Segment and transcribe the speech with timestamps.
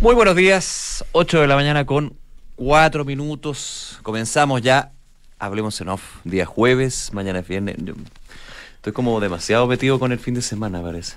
[0.00, 2.14] Muy buenos días, 8 de la mañana con
[2.54, 3.98] 4 minutos.
[4.04, 4.92] Comenzamos ya,
[5.40, 7.74] hablemos en off, día jueves, mañana es viernes.
[7.78, 7.94] Yo
[8.76, 11.16] estoy como demasiado metido con el fin de semana, parece.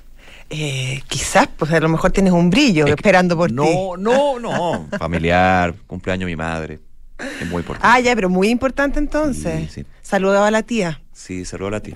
[0.49, 3.69] Eh, quizás, pues a lo mejor tienes un brillo Es esperando por no, ti.
[3.99, 6.79] No, no, Familiar, cumpleaños de mi madre.
[7.39, 7.87] Es muy importante.
[7.87, 9.71] Ah, ya, pero muy importante entonces.
[9.71, 9.85] Sí, sí.
[10.01, 11.01] Saludaba a la tía.
[11.13, 11.96] Sí, saludo a la tía.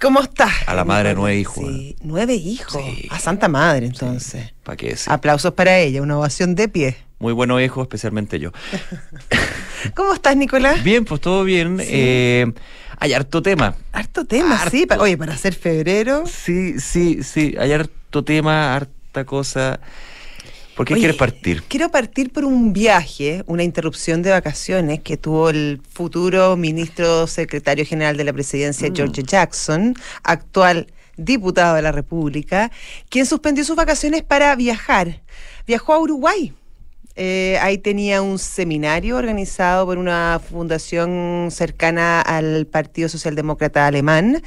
[0.00, 0.52] ¿Cómo estás?
[0.66, 2.82] A la madre de nueve hijos, Sí, nueve hijos.
[2.82, 3.08] Sí.
[3.10, 4.52] A Santa Madre, entonces.
[4.62, 4.96] ¿Para qué?
[5.06, 6.96] Aplausos para ella, una ovación de pie.
[7.18, 8.52] Muy buenos hijos, especialmente yo.
[9.94, 10.82] ¿Cómo estás, Nicolás?
[10.82, 11.78] Bien, pues todo bien.
[11.80, 12.46] Eh,
[12.98, 13.74] hay harto tema.
[13.92, 14.70] Harto tema, Harto.
[14.70, 14.86] sí.
[14.98, 16.24] Oye, para ser febrero.
[16.26, 17.54] Sí, sí, sí.
[17.58, 19.80] Hay harto tema, harta cosa.
[20.76, 21.62] ¿Por qué Oye, quieres partir?
[21.68, 27.86] Quiero partir por un viaje, una interrupción de vacaciones que tuvo el futuro ministro secretario
[27.86, 28.94] general de la presidencia, Mm.
[28.94, 32.70] George Jackson, actual diputado de la República,
[33.08, 35.22] quien suspendió sus vacaciones para viajar.
[35.66, 36.52] Viajó a Uruguay.
[37.18, 44.42] Eh, ahí tenía un seminario organizado por una fundación cercana al Partido Socialdemócrata Alemán,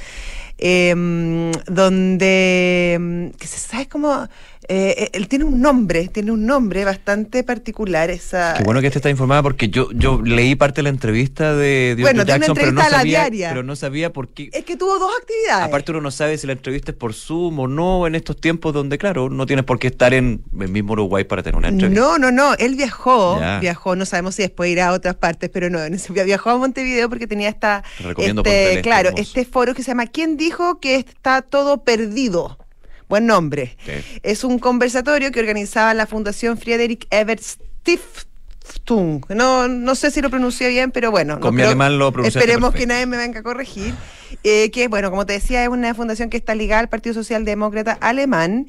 [0.59, 4.27] em, donde, em, que se sabe cómo,
[4.72, 8.12] eh, él tiene un nombre, tiene un nombre bastante particular.
[8.12, 11.56] Esa, Qué bueno que te está informada porque yo, yo leí parte de la entrevista
[11.56, 13.50] de George Bueno, Jackson, pero no sabía, diaria.
[13.50, 14.50] pero no sabía por qué.
[14.53, 15.66] Es que tuvo dos actividades.
[15.66, 18.72] Aparte uno no sabe si la entrevista es por Zoom o no en estos tiempos
[18.72, 22.00] donde, claro, no tienes por qué estar en el mismo Uruguay para tener una entrevista.
[22.00, 22.54] No, no, no.
[22.54, 23.59] Él viajó, Ya.
[23.59, 25.80] viajó, no sabemos si después irá a otras partes, pero no,
[26.26, 29.23] viajó a Montevideo porque tenía esta, Te recomiendo por este, claro, hermoso.
[29.23, 32.58] este foro que se llama ¿Quién dijo que está todo perdido?
[33.09, 33.75] Buen nombre.
[33.83, 34.19] Sí.
[34.21, 39.25] Es un conversatorio que organizaba la Fundación Friedrich Ebert Stiftung.
[39.29, 41.35] No, no sé si lo pronuncié bien, pero bueno.
[41.35, 43.95] no Con mi alemán lo Esperemos que nadie me venga a corregir.
[44.43, 47.93] Eh, que, bueno, como te decía, es una fundación que está ligada al Partido Socialdemócrata
[47.99, 48.67] Alemán.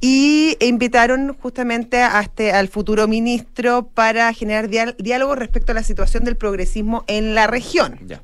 [0.00, 6.24] Y invitaron justamente a este, al futuro ministro para generar diálogo respecto a la situación
[6.24, 7.98] del progresismo en la región.
[8.06, 8.22] Ya.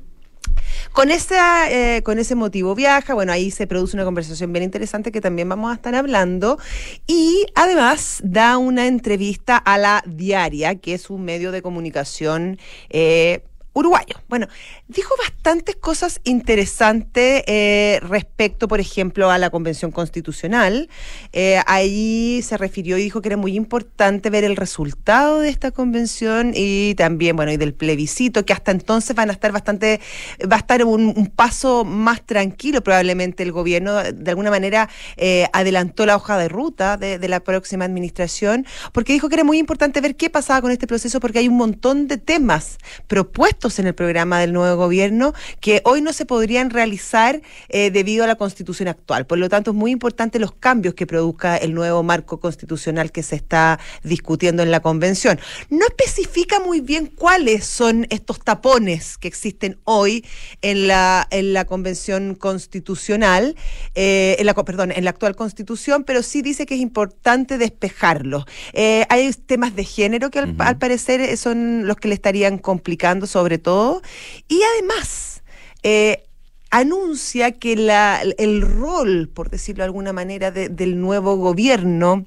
[0.93, 5.11] Con, esa, eh, con ese motivo viaja, bueno, ahí se produce una conversación bien interesante
[5.11, 6.59] que también vamos a estar hablando.
[7.05, 12.57] Y además da una entrevista a la Diaria, que es un medio de comunicación
[12.89, 13.43] eh,
[13.79, 14.15] uruguayo.
[14.27, 14.47] Bueno,
[14.87, 20.89] dijo bastantes cosas interesantes eh, respecto, por ejemplo, a la Convención Constitucional.
[21.31, 25.71] Eh, ahí se refirió y dijo que era muy importante ver el resultado de esta
[25.71, 30.01] convención y también, bueno, y del plebiscito, que hasta entonces van a estar bastante,
[30.41, 36.05] va a estar un, paso más tranquilo probablemente el gobierno, de alguna manera eh, adelantó
[36.05, 40.15] la hoja de ruta de la próxima administración, porque dijo que era muy importante ver
[40.15, 42.77] qué pasaba con este proceso, porque hay un montón de temas
[43.07, 48.23] propuestos en el programa del nuevo gobierno que hoy no se podrían realizar eh, debido
[48.23, 49.25] a la constitución actual.
[49.25, 53.23] Por lo tanto, es muy importante los cambios que produzca el nuevo marco constitucional que
[53.23, 55.39] se está discutiendo en la convención.
[55.69, 60.25] No especifica muy bien cuáles son estos tapones que existen hoy
[60.61, 63.55] en la, en la convención constitucional,
[63.95, 68.45] eh, en la, perdón, en la actual constitución, pero sí dice que es importante despejarlos.
[68.71, 73.27] Eh, hay temas de género que al, al parecer son los que le estarían complicando
[73.27, 74.01] sobre todo.
[74.47, 75.43] Y además,
[75.83, 76.23] eh,
[76.69, 82.25] anuncia que la, el rol, por decirlo de alguna manera, de- del nuevo gobierno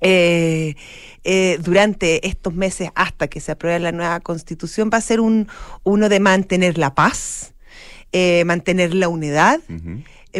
[0.00, 0.74] eh,
[1.24, 5.46] eh, durante estos meses hasta que se apruebe la nueva constitución va a ser un,
[5.84, 7.54] uno de mantener la paz,
[8.10, 9.60] eh, mantener la unidad.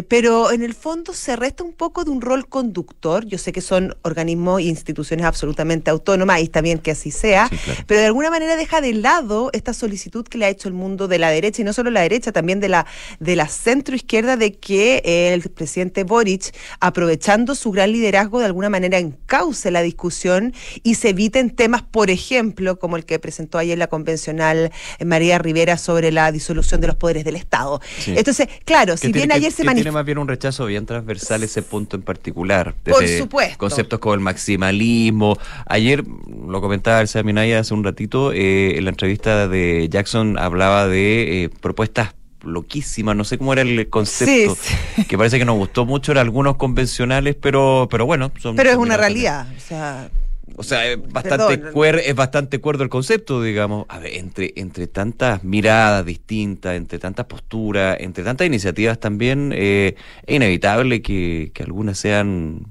[0.07, 3.25] Pero en el fondo se resta un poco de un rol conductor.
[3.25, 7.47] Yo sé que son organismos e instituciones absolutamente autónomas y está bien que así sea,
[7.49, 7.83] Sí, claro.
[7.87, 11.07] pero de alguna manera deja de lado esta solicitud que le ha hecho el mundo
[11.07, 12.85] de la derecha y no solo la derecha, también de la
[13.19, 18.45] de la centro izquierda de que eh, el presidente Boric, aprovechando su gran liderazgo, de
[18.45, 23.57] alguna manera encauce la discusión y se eviten temas, por ejemplo, como el que presentó
[23.57, 27.79] ayer la convencional eh, María Rivera sobre la disolución de los poderes del Estado.
[27.99, 28.13] Sí.
[28.17, 31.43] Entonces, claro, si bien que- ayer se manifestó tiene más bien un rechazo bien transversal
[31.43, 32.73] ese punto en particular.
[32.83, 33.57] Por supuesto.
[33.57, 35.37] Conceptos como el maximalismo.
[35.65, 36.03] Ayer,
[36.47, 41.43] lo comentaba el Minaya hace un ratito, eh, en la entrevista de Jackson hablaba de
[41.43, 45.85] eh, propuestas loquísimas, no sé cómo era el concepto, Sí, que parece que nos gustó
[45.85, 48.31] mucho en algunos convencionales, pero, pero bueno.
[48.39, 49.47] Son, Pero es una realidad.
[49.55, 50.09] O sea,
[50.57, 51.73] O sea, es bastante, Perdón.
[51.73, 53.85] cuer- es bastante cuerdo el concepto, digamos.
[53.89, 59.95] A ver, entre, entre tantas miradas distintas, entre tantas posturas, entre tantas iniciativas también, eh,
[60.27, 62.67] es inevitable que, que algunas sean...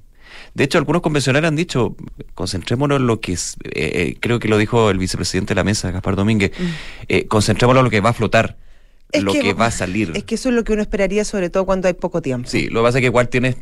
[0.55, 1.97] De hecho, algunos convencionales han dicho,
[2.35, 5.65] concentrémonos en lo que es, eh, eh, creo que lo dijo el vicepresidente de la
[5.65, 6.53] mesa, Gaspar Domínguez,
[7.09, 8.59] eh, concentrémonos en lo que va a flotar,
[9.13, 10.13] Es lo que- que, va a salir.
[10.15, 12.49] es que eso es lo que uno esperaría, sobre todo cuando hay poco tiempo.
[12.51, 13.57] Sí, lo que pasa es que igual tienes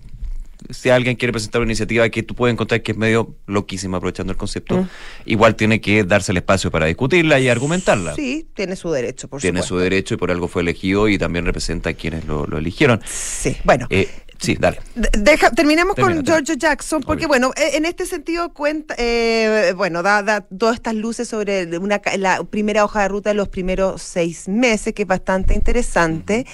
[0.69, 4.33] si alguien quiere presentar una iniciativa que tú puedes encontrar que es medio loquísima aprovechando
[4.33, 4.89] el concepto, mm.
[5.27, 8.15] igual tiene que darse el espacio para discutirla y argumentarla.
[8.15, 11.45] Sí, tiene su derecho, por Tiene su derecho y por algo fue elegido y también
[11.45, 13.01] representa a quienes lo, eligieron.
[13.07, 13.87] Sí, bueno.
[13.91, 14.09] Eh,
[14.41, 14.81] Sí, dale.
[14.95, 20.23] Deja, terminemos con George Jackson, porque bueno, e, en este sentido cuenta, eh, bueno, da,
[20.23, 24.49] da, todas estas luces sobre una, la primera hoja de ruta de los primeros seis
[24.49, 26.47] meses, que es bastante interesante,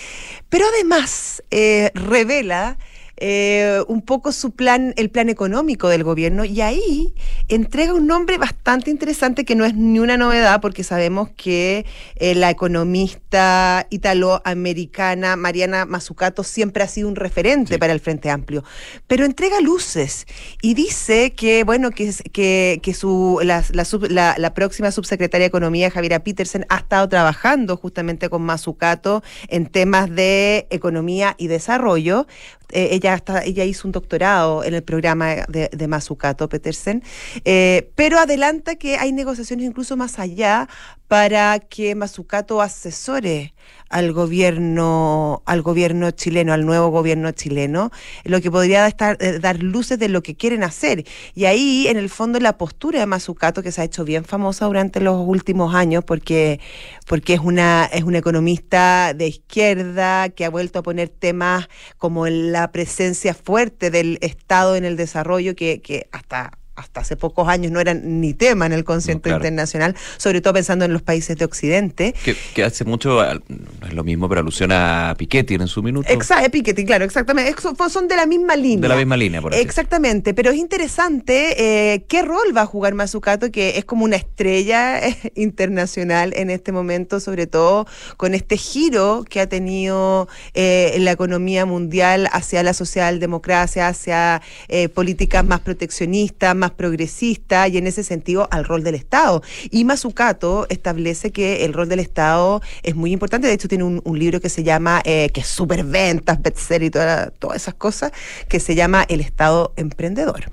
[0.49, 2.76] pero además eh, revela
[3.16, 7.14] eh, un poco su plan, el plan económico del gobierno, y ahí
[7.48, 11.86] entrega un nombre bastante interesante que no es ni una novedad, porque sabemos que
[12.16, 18.64] eh, la economista italoamericana Mariana Mazzucato siempre ha sido un referente para el Frente Amplio,
[19.06, 20.26] pero entrega luces
[20.62, 25.90] y dice que, bueno, que, que, que su, la, la, la, próxima subsecretaria de Economía,
[25.90, 32.26] Javiera Petersen, ha estado trabajando justamente con Mazzucato en temas de economía y desarrollo.
[32.72, 37.02] Eh, ella, está, ella hizo un doctorado en el programa de, de Masukato Petersen,
[37.44, 40.68] eh, pero adelanta que hay negociaciones incluso más allá
[41.08, 43.54] para que Masukato asesore
[43.88, 47.91] al gobierno, al gobierno chileno, al nuevo gobierno chileno,
[48.25, 51.05] lo que podría estar, eh, dar luces de lo que quieren hacer.
[51.35, 54.67] Y ahí, en el fondo, la postura de Mazzucato, que se ha hecho bien famosa
[54.67, 56.61] durante los últimos años, porque,
[57.06, 61.69] porque es una, es una economista de izquierda que ha vuelto a poner temas
[61.99, 67.49] como la presencia fuerte del Estado en el desarrollo, que, que hasta hasta hace pocos
[67.49, 71.37] años no eran ni tema en el concierto internacional, sobre todo pensando en los países
[71.37, 72.14] de Occidente.
[72.55, 76.12] Que, hace mucho, no es lo mismo, pero alusiona a Piketty en su minuto.
[76.12, 77.55] Exacto, Piketty, claro, exactamente.
[77.90, 78.82] Son de la misma línea.
[78.82, 79.62] De la misma línea, por así.
[79.62, 84.17] Exactamente, pero es interesante eh, qué rol va a jugar Mazzucato, que es como una
[84.17, 85.00] estrella
[85.34, 87.87] internacional en este momento, sobre todo
[88.17, 94.88] con este giro que ha tenido eh, la economía mundial hacia la socialdemocracia, hacia eh,
[94.88, 99.42] políticas más proteccionistas, más progresista y en ese sentido al rol del Estado.
[99.70, 103.46] Y Mazzucato establece que el rol del Estado es muy importante.
[103.46, 106.90] De hecho, tiene un, libro que se llama, eh, que es súper ventas, bestseller y
[106.90, 108.12] todas esas cosas,
[108.48, 110.50] que se llama El Estado Emprendedor.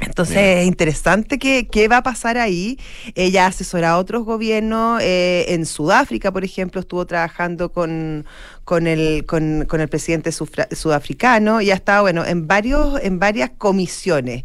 [0.00, 2.78] Entonces es interesante qué, qué va a pasar ahí.
[3.14, 5.00] Ella asesora a otros gobiernos.
[5.02, 8.24] Eh, en Sudáfrica, por ejemplo, estuvo trabajando con,
[8.64, 13.50] con el, con, con el presidente sudafricano y ha estado, bueno, en, varios, en varias
[13.50, 14.44] comisiones.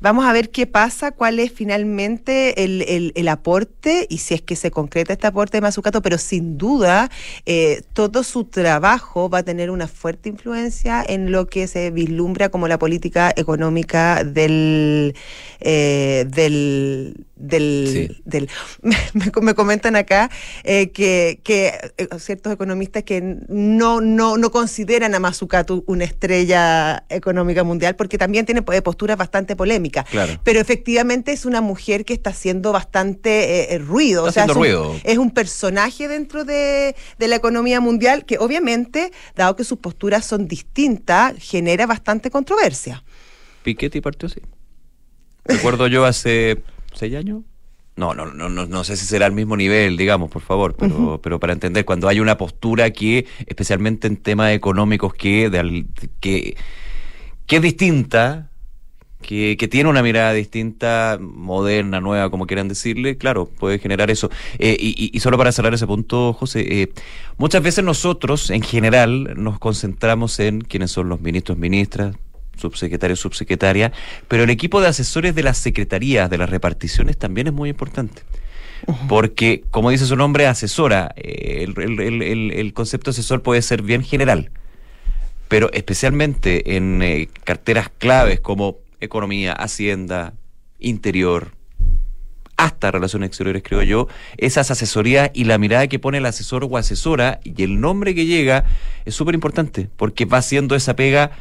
[0.00, 4.54] Vamos a ver qué pasa, cuál es finalmente el, el, aporte y si es que
[4.54, 7.10] se concreta este aporte de Mazucato, pero sin duda
[7.46, 12.50] eh, todo su trabajo va a tener una fuerte influencia en lo que se vislumbra
[12.50, 15.14] como la política económica del,
[15.60, 18.48] eh, del del, del
[19.42, 20.30] me, comentan acá
[20.62, 27.04] eh, que, que eh, ciertos economistas que no, no, no consideran a Mazzucato una estrella
[27.08, 30.04] económica mundial porque también tiene eh, posturas bastante polémicas.
[30.42, 34.24] Pero efectivamente es una mujer que está haciendo bastante ruido.
[34.24, 39.12] o sea, es, Un, es un personaje dentro de, de la economía mundial que obviamente,
[39.34, 43.02] dado que sus posturas son distintas, genera bastante controversia.
[43.62, 44.40] Piketty partió así.
[45.44, 46.62] Recuerdo yo hace
[46.94, 47.42] seis años.
[47.96, 51.20] No, no, no, no, no sé si será al mismo nivel, digamos, por favor, pero,
[51.22, 55.86] pero para entender, cuando hay una postura que, especialmente en temas económicos, que, de,
[56.18, 56.56] que,
[57.46, 58.50] que es distinta,
[59.22, 64.28] que, que, tiene una mirada distinta, moderna, nueva, como quieran decirle, claro, puede generar eso.
[64.58, 66.92] Eh, y, y, solo para cerrar ese punto, José, eh,
[67.38, 72.16] muchas veces nosotros, en general, nos concentramos en quiénes son los ministros, ministras,
[72.56, 73.92] subsecretario, subsecretaria,
[74.28, 78.22] pero el equipo de asesores de las secretarías, de las reparticiones, también es muy importante.
[79.08, 81.14] Porque, como dice su nombre, asesora.
[81.16, 84.50] Eh, el, concepto asesor puede ser bien general,
[85.48, 90.34] pero especialmente en eh, carteras claves como economía, hacienda,
[90.78, 91.52] interior,
[92.56, 96.76] hasta relaciones exteriores, creo yo, esas asesorías y la mirada que pone el asesor o
[96.76, 98.64] asesora y el nombre que llega
[99.04, 101.32] es súper importante, porque va haciendo esa pega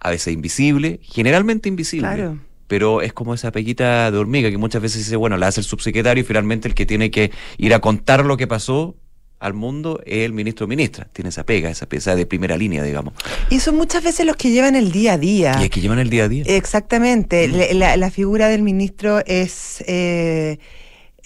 [0.00, 2.38] a veces invisible, generalmente invisible.
[2.68, 5.66] Pero es como esa peguita de hormiga que muchas veces dice, bueno, la hace el
[5.66, 8.96] subsecretario y finalmente el que tiene que ir a contar lo que pasó
[9.38, 11.08] al mundo es el ministro o ministra.
[11.12, 13.14] Tiene esa pega, esa pesa de primera línea, digamos.
[13.50, 15.56] Y son muchas veces los que llevan el día a día.
[15.60, 16.44] Y es que llevan el día a día.
[16.46, 17.48] Exactamente.
[17.48, 17.78] Mm.
[17.98, 19.84] La, figura del ministro es...
[19.86, 20.58] Eh,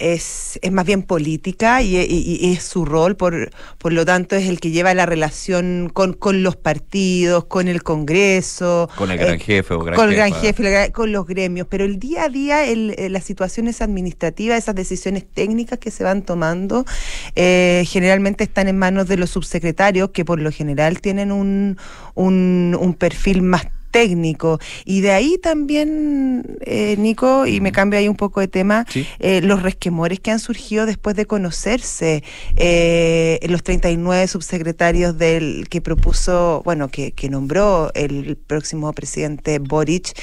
[0.00, 1.96] es, es más bien política y,
[2.52, 6.42] es su rol, por, por lo tanto es el que lleva la relación con, con
[6.42, 8.88] los partidos, con el Congreso.
[8.96, 11.84] Con el gran eh, jefe o gran Con el gran jefe, con los gremios, pero
[11.84, 16.22] el día a día, el, eh, las situaciones administrativas, esas decisiones técnicas que se van
[16.22, 16.84] tomando,
[17.36, 21.76] eh, generalmente están en manos de los subsecretarios, que por lo general tienen un,
[22.14, 24.58] un, un perfil más técnico.
[24.84, 28.86] Y de ahí también, eh, Nico, y me cambio ahí un poco de tema,
[29.18, 32.22] eh, los resquemores que han surgido después de conocerse
[32.56, 40.16] eh, los 39 subsecretarios del que propuso, bueno, que, que nombró el próximo presidente Boric,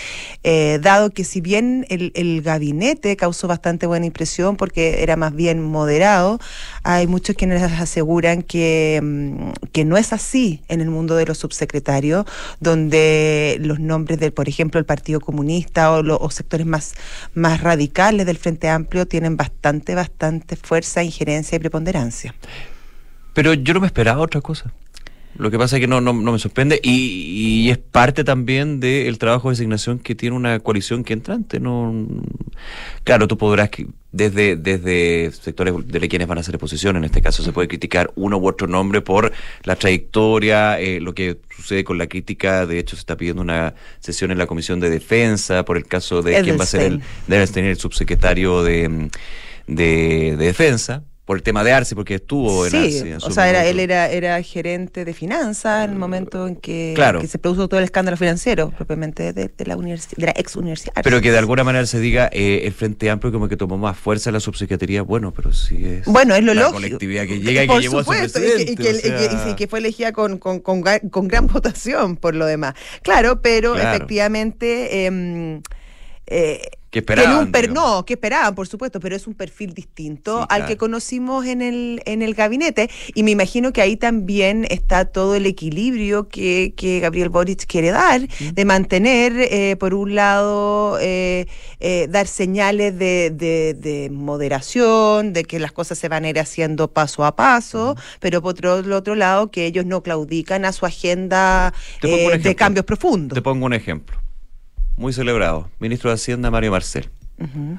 [0.82, 5.62] dado que si bien el, el gabinete causó bastante buena impresión porque era más bien
[5.62, 6.40] moderado,
[6.84, 11.38] hay muchos quienes aseguran que, mm, que no es así en el mundo de los
[11.38, 12.26] subsecretarios,
[12.60, 16.94] donde los nombres del, por ejemplo, el Partido Comunista o, sectores más,
[17.34, 22.36] más radicales del Frente Amplio tienen bastante, bastante fuerza, injerencia y preponderancia.
[23.34, 24.74] Pero yo no me esperaba otra cosa.
[25.38, 29.50] Lo que pasa es que no, no, me sorprende y, es parte también del trabajo
[29.50, 31.60] de designación que tiene una coalición que entrante.
[31.60, 31.94] No,
[33.04, 33.70] claro, tú podrás
[34.18, 38.12] desde, desde sectores de quienes van a hacer exposición, en este caso se puede criticar
[38.16, 39.32] uno u otro nombre por
[39.64, 43.76] la trayectoria, eh, lo que sucede con la crítica, de hecho se está pidiendo una
[44.00, 47.02] sesión en la Comisión de Defensa por el caso de quién va a ser el,
[47.28, 49.10] debe tener el subsecretario de,
[49.68, 53.18] de Defensa por el tema de Arce, porque estuvo en Arce.
[53.18, 56.96] o sea, era, él era, era gerente de finanzas en el momento en que,
[57.28, 60.94] se produjo todo el escándalo financiero, propiamente de, la, de la ex universidad.
[61.04, 63.98] Pero que de alguna manera se diga, eh, el Frente Amplio como que tomó más
[63.98, 66.78] fuerza la subsecretaría, bueno, pero sí es bueno, es lo la lógico.
[66.78, 68.72] colectividad que llega y que llevó a su presidente.
[68.72, 70.82] Y que, que, fue elegida con, con, con,
[71.28, 72.74] gran votación por lo demás.
[73.02, 75.08] Claro, pero efectivamente...
[75.08, 75.62] Eh,
[76.28, 77.52] eh, que esperaban.
[77.74, 82.02] no, que esperaban, por supuesto, pero es un perfil distinto al que conocimos en el,
[82.06, 82.90] en el gabinete.
[83.14, 87.92] Y me imagino que ahí también está todo el equilibrio que, que Gabriel Boric quiere
[87.92, 91.48] dar, de mantener, eh, por un lado, eh,
[91.82, 96.88] eh, dar señales de, de, moderación, de que las cosas se van a ir haciendo
[96.88, 101.74] paso a paso, pero por otro, otro lado, que ellos no claudican a su agenda
[102.02, 103.36] de cambios profundos.
[103.36, 104.18] Te pongo un ejemplo
[104.98, 107.10] muy celebrado, ministro de Hacienda Mario Marcel.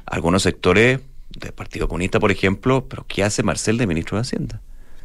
[0.06, 1.00] Algunos sectores
[1.36, 4.60] del Partido Comunista, por ejemplo, pero ¿qué hace Marcel de ministro de Hacienda?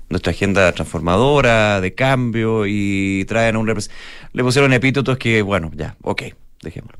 [0.10, 3.68] Nuestra agenda transformadora, de cambio, y traen a un
[4.34, 6.24] Le pusieron epítetos que, bueno, ya, ok,
[6.62, 7.00] dejémoslo.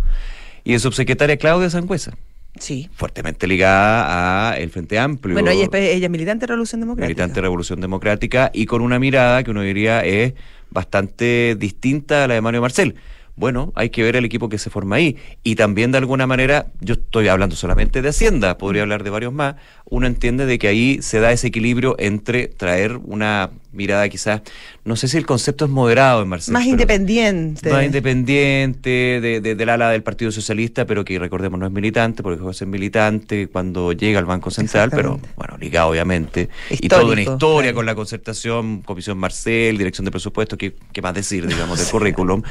[0.64, 2.18] Y de subsecretaria Claudia Sangüesa.
[2.60, 2.90] Sí.
[2.94, 5.36] Fuertemente ligada a el Frente Amplio.
[5.36, 7.08] Bueno, ella, ella es militante de Revolución Democrática.
[7.08, 10.34] Militante de Revolución Democrática y con una mirada que uno diría es
[10.70, 12.96] bastante distinta a la de Mario Marcel
[13.36, 15.18] bueno, hay que ver el equipo que se forma ahí.
[15.44, 19.34] Y también de alguna manera, yo estoy hablando solamente de Hacienda, podría hablar de varios
[19.34, 19.56] más,
[19.94, 24.42] uno entiende de que ahí se da ese equilibrio entre traer una mirada quizás,
[24.86, 26.58] no sé si el concepto es moderado en Marcelo.
[26.58, 27.72] Más independiente.
[27.72, 28.90] Más independiente
[29.22, 32.68] de, del ala del Partido Socialista, pero que recordemos no es militante, porque de ser
[32.68, 36.50] militante cuando llega al Banco Central, pero bueno, ligado obviamente.
[36.70, 41.14] y toda una historia con la concertación, Comisión Marcel, Dirección de Presupuestos, ¿qué, qué más
[41.14, 42.42] decir, digamos, del currículum?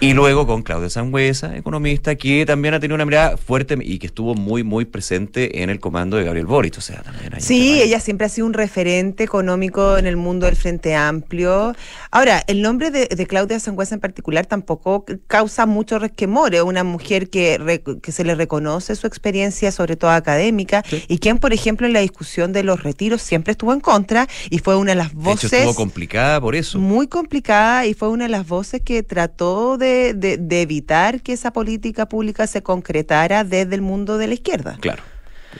[0.00, 4.06] Y luego con Claudia Sangüesa, economista, que también ha tenido una mirada fuerte y que
[4.06, 6.57] estuvo muy, muy presente en el comando de Gabriel Boric.
[6.58, 10.56] O sea, también sí, ella siempre ha sido un referente económico en el mundo del
[10.56, 11.74] Frente Amplio.
[12.10, 16.54] Ahora, el nombre de, Claudia Sangüesa en particular tampoco causa mucho resquemor.
[16.64, 21.52] una mujer que, que se le reconoce su experiencia, sobre todo académica, y quien, por
[21.52, 24.96] ejemplo, en la discusión de los retiros siempre estuvo en contra y fue una de
[24.96, 25.50] las voces.
[25.50, 26.78] De estuvo complicada por eso.
[26.78, 31.52] Muy complicada y fue una de las voces que trató de de, evitar que esa
[31.52, 34.76] política pública se concretara desde el mundo de la izquierda.
[34.80, 35.02] Claro,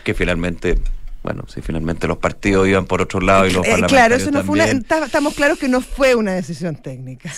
[0.05, 0.79] que finalmente
[1.23, 4.45] bueno, si finalmente los partidos iban por otro lado y los eh, Claro, eso no
[4.45, 7.31] fue una, estamos claros que no fue una decisión técnica.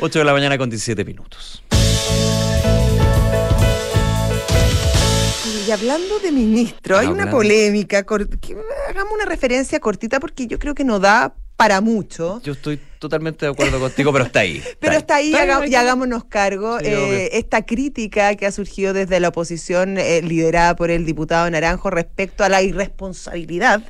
[0.00, 1.62] 8 de la mañana con 17 minutos.
[5.66, 10.84] Y hablando de ministro, hay una polémica, hagamos una referencia cortita porque yo creo que
[10.84, 12.40] no da para mucho.
[12.42, 14.62] Yo estoy totalmente de acuerdo contigo, pero está ahí.
[14.80, 15.34] pero está ahí,
[15.68, 16.78] y hagámonos cargo.
[16.80, 21.90] Eh, esta crítica que ha surgido desde la oposición eh, liderada por el diputado Naranjo
[21.90, 23.82] respecto a la irresponsabilidad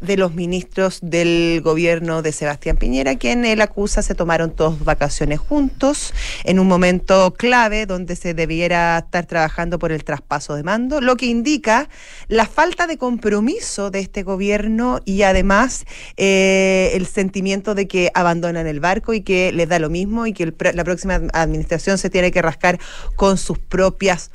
[0.00, 5.38] de los ministros del gobierno de Sebastián Piñera, quien él acusa se tomaron todos vacaciones
[5.38, 6.14] juntos
[6.44, 11.16] en un momento clave donde se debiera estar trabajando por el traspaso de mando, lo
[11.16, 11.88] que indica
[12.28, 15.84] la falta de compromiso de este gobierno y además
[16.16, 20.32] eh, el sentimiento de que abandonan el barco y que les da lo mismo y
[20.32, 22.78] que la próxima administración se tiene que rascar
[23.16, 24.30] con sus propias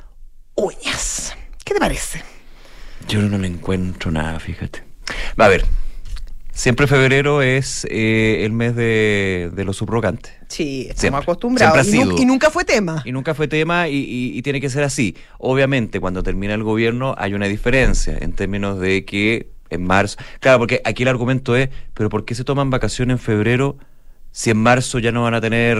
[0.54, 1.34] uñas.
[1.64, 2.22] ¿Qué te parece?
[3.08, 4.85] Yo no le encuentro nada, fíjate.
[5.36, 5.64] A ver,
[6.56, 10.32] Siempre febrero es eh, el mes de, los subrogantes.
[10.48, 11.86] Sí, estamos acostumbrados.
[11.92, 13.02] Y, nunca fue tema.
[13.04, 15.14] Y nunca fue tema y, tiene que ser así.
[15.36, 20.16] Obviamente, cuando termina el gobierno hay una diferencia en términos de que en marzo...
[20.40, 23.76] Claro, porque aquí el argumento es, pero ¿por qué se toman vacaciones en febrero
[24.32, 25.76] si en marzo ya no van a tener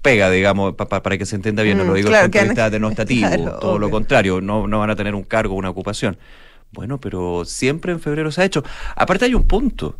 [0.00, 2.62] pega, digamos, para que se entienda bien, no lo Mm, digo claro, desde el punto
[2.62, 5.68] de vista denostativo, claro, todo lo contrario, no, no van a tener un cargo, una
[5.68, 6.16] ocupación.
[6.72, 8.62] Bueno, pero siempre en febrero se ha hecho.
[8.96, 9.96] Aparte hay un punto,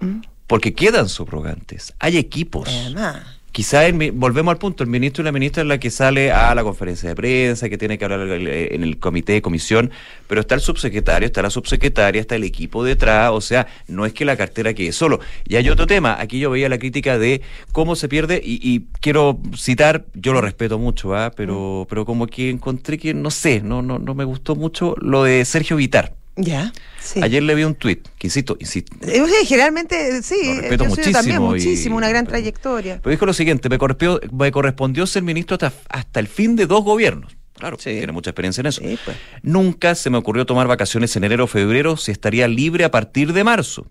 [0.00, 0.20] Mm.
[0.46, 2.68] porque quedan subrogantes, hay equipos.
[2.68, 3.35] Además.
[3.56, 6.54] Quizá el volvemos al punto, el ministro y la ministra es la que sale a
[6.54, 9.90] la conferencia de prensa, que tiene que hablar eh, en el comité de comisión,
[10.28, 14.12] pero está el subsecretario, está la subsecretaria, está el equipo detrás, o sea, no es
[14.12, 15.20] que la cartera quede solo.
[15.48, 17.40] Y hay otro tema, aquí yo veía la crítica de
[17.72, 21.32] cómo se pierde, y, y quiero citar, yo lo respeto mucho, ¿ah?
[21.34, 25.24] pero, pero como que encontré que, no sé, no, no, no me gustó mucho lo
[25.24, 26.12] de Sergio Vitar.
[26.36, 26.72] Ya.
[27.00, 27.20] Sí.
[27.22, 30.84] Ayer le vi un tuit, que insisto, insisto, Eh, sí, generalmente, sí, Lo eh, respeto
[30.84, 33.00] yo soy también muchísimo y- muchísimo, una gran pero- trayectoria.
[33.02, 36.66] Pero dijo lo siguiente, me correspondió, me correspondió ser ministro hasta, hasta el fin de
[36.66, 37.36] dos gobiernos.
[37.54, 37.90] Claro, Sí.
[37.90, 38.82] tiene mucha experiencia en eso.
[38.82, 39.16] Sí, pues.
[39.42, 43.32] Nunca se me ocurrió tomar vacaciones en enero o febrero si estaría libre a partir
[43.32, 43.86] de marzo.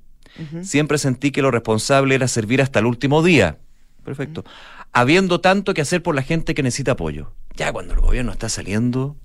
[0.64, 3.58] Siempre sentí que lo responsable era servir hasta el último día.
[4.04, 4.44] Perfecto.
[4.92, 7.32] Habiendo tanto que hacer por la gente que necesita apoyo.
[7.56, 9.16] Ya cuando el gobierno está saliendo,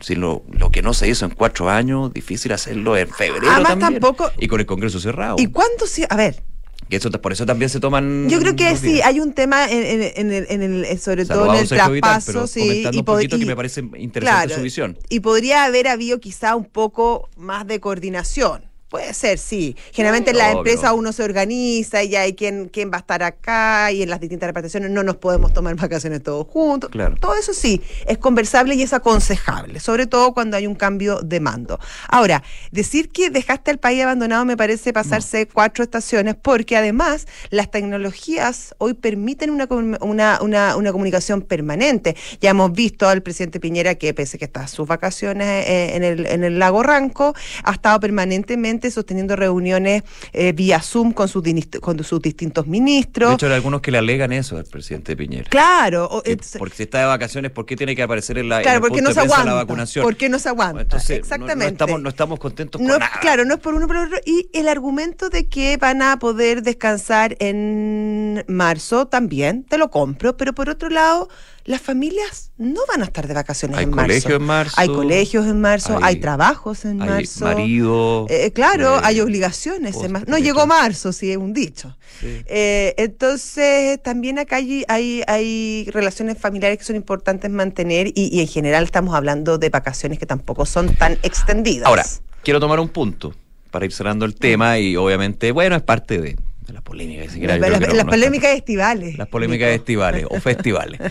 [0.00, 3.78] si lo, lo que no se hizo en cuatro años, difícil hacerlo en febrero Además,
[3.78, 4.00] también.
[4.00, 5.36] tampoco- Y con el Congreso cerrado.
[5.38, 6.04] ¿Y cuándo sí?
[6.08, 6.42] A ver,
[6.88, 8.28] Que eso, por eso también se toman.
[8.30, 9.06] yo creo que sí, días.
[9.08, 12.84] hay un tema en, en- en el, en el- sobre todo en el traspaso, sí,
[12.86, 14.96] un pod- poquito que y- me parece interesante claro, su visión.
[15.10, 18.62] Y podría haber habido quizá un poco más de coordinación.
[18.88, 19.76] Puede ser, sí.
[19.92, 20.58] Generalmente en la obvio.
[20.58, 24.08] empresa uno se organiza y ya hay quien, quién va a estar acá y en
[24.08, 26.88] las distintas reparticiones no nos podemos tomar vacaciones todos juntos.
[26.88, 27.14] Claro.
[27.20, 31.38] Todo eso sí, es conversable y es aconsejable, sobre todo cuando hay un cambio de
[31.38, 31.78] mando.
[32.08, 37.70] Ahora, decir que dejaste el país abandonado me parece pasarse cuatro estaciones porque además las
[37.70, 39.68] tecnologías hoy permiten una,
[40.00, 42.16] una, una, una comunicación permanente.
[42.40, 46.04] Ya hemos visto al presidente Piñera que pese que está a sus vacaciones eh, en,
[46.04, 51.42] el, en el lago Ranco, ha estado permanentemente sosteniendo reuniones eh, vía Zoom con sus,
[51.80, 53.34] con sus distintos De ministros.
[53.34, 55.48] hecho, hay algunos que le alegan eso al presidente Piñera.
[55.50, 58.58] Claro, o- es- porque si está de vacaciones, ¿por qué tiene que aparecer en la
[58.58, 59.44] en Claro, el punto no de se aguanta.
[59.44, 60.04] la vacunación?
[60.04, 60.82] Porque no se aguanta.
[60.82, 61.64] Entonces, Exactamente.
[61.64, 63.12] No, estamos, no estamos contentos No con nada.
[63.20, 64.18] claro, no es por uno por otro.
[64.24, 70.36] Y el argumento de que van a poder descansar en marzo también, te lo compro,
[70.36, 71.28] pero por otro lado,
[71.68, 74.06] las familias no van a estar de vacaciones Hay en marzo.
[74.06, 74.74] colegios en marzo.
[74.78, 77.44] Hay colegios en marzo, hay, hay- trabajos en Hay marzo.
[77.44, 78.26] marido.
[78.30, 79.94] Eh, claro, eh, hay obligaciones.
[80.02, 81.94] en No llegó marzo, sí, es un dicho.
[82.20, 82.42] Sí.
[82.46, 88.40] Eh, entonces, también acá hay, hay, hay relaciones familiares que son importantes mantener y, y
[88.40, 91.86] en general estamos hablando de vacaciones que tampoco son tan extendidas.
[91.86, 92.06] Ahora,
[92.42, 93.34] quiero tomar un punto
[93.70, 96.36] para ir cerrando el tema y obviamente, bueno, es parte de,
[96.72, 96.80] la
[97.28, 99.18] siquiera las, yo creo que las no- polémicas estivales.
[99.18, 101.00] Las polémicas estivales o festivales.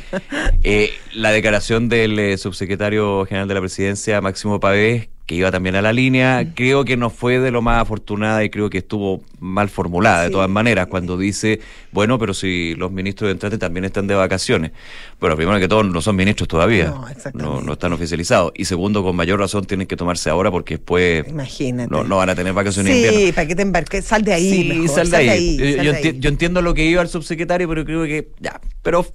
[0.63, 5.75] Eh, la declaración del eh, subsecretario general de la presidencia, Máximo Pavés, que iba también
[5.75, 6.53] a la línea, Mm.
[6.55, 10.27] creo que no fue de lo más afortunada y creo que estuvo mal formulada de
[10.27, 10.31] Sí.
[10.31, 11.59] todas maneras, cuando dice,
[11.91, 14.71] bueno, pero si los ministros de entrante también están de vacaciones.
[15.19, 16.93] Bueno, primero que todo, no son ministros todavía.
[17.33, 18.53] No, no, no están oficializados.
[18.55, 21.91] Y segundo, con mayor razón, tienen que tomarse ahora porque después Imagínate.
[21.91, 23.19] no, no van a tener vacaciones en invierno.
[23.19, 24.49] Sí, para que te embarques, sal de ahí.
[24.49, 25.57] Sí, mejor, sal de ahí.
[25.57, 26.19] sal Yo, de yo ahí.
[26.19, 29.05] yo entiendo lo que iba el subsecretario, pero creo que ya, pero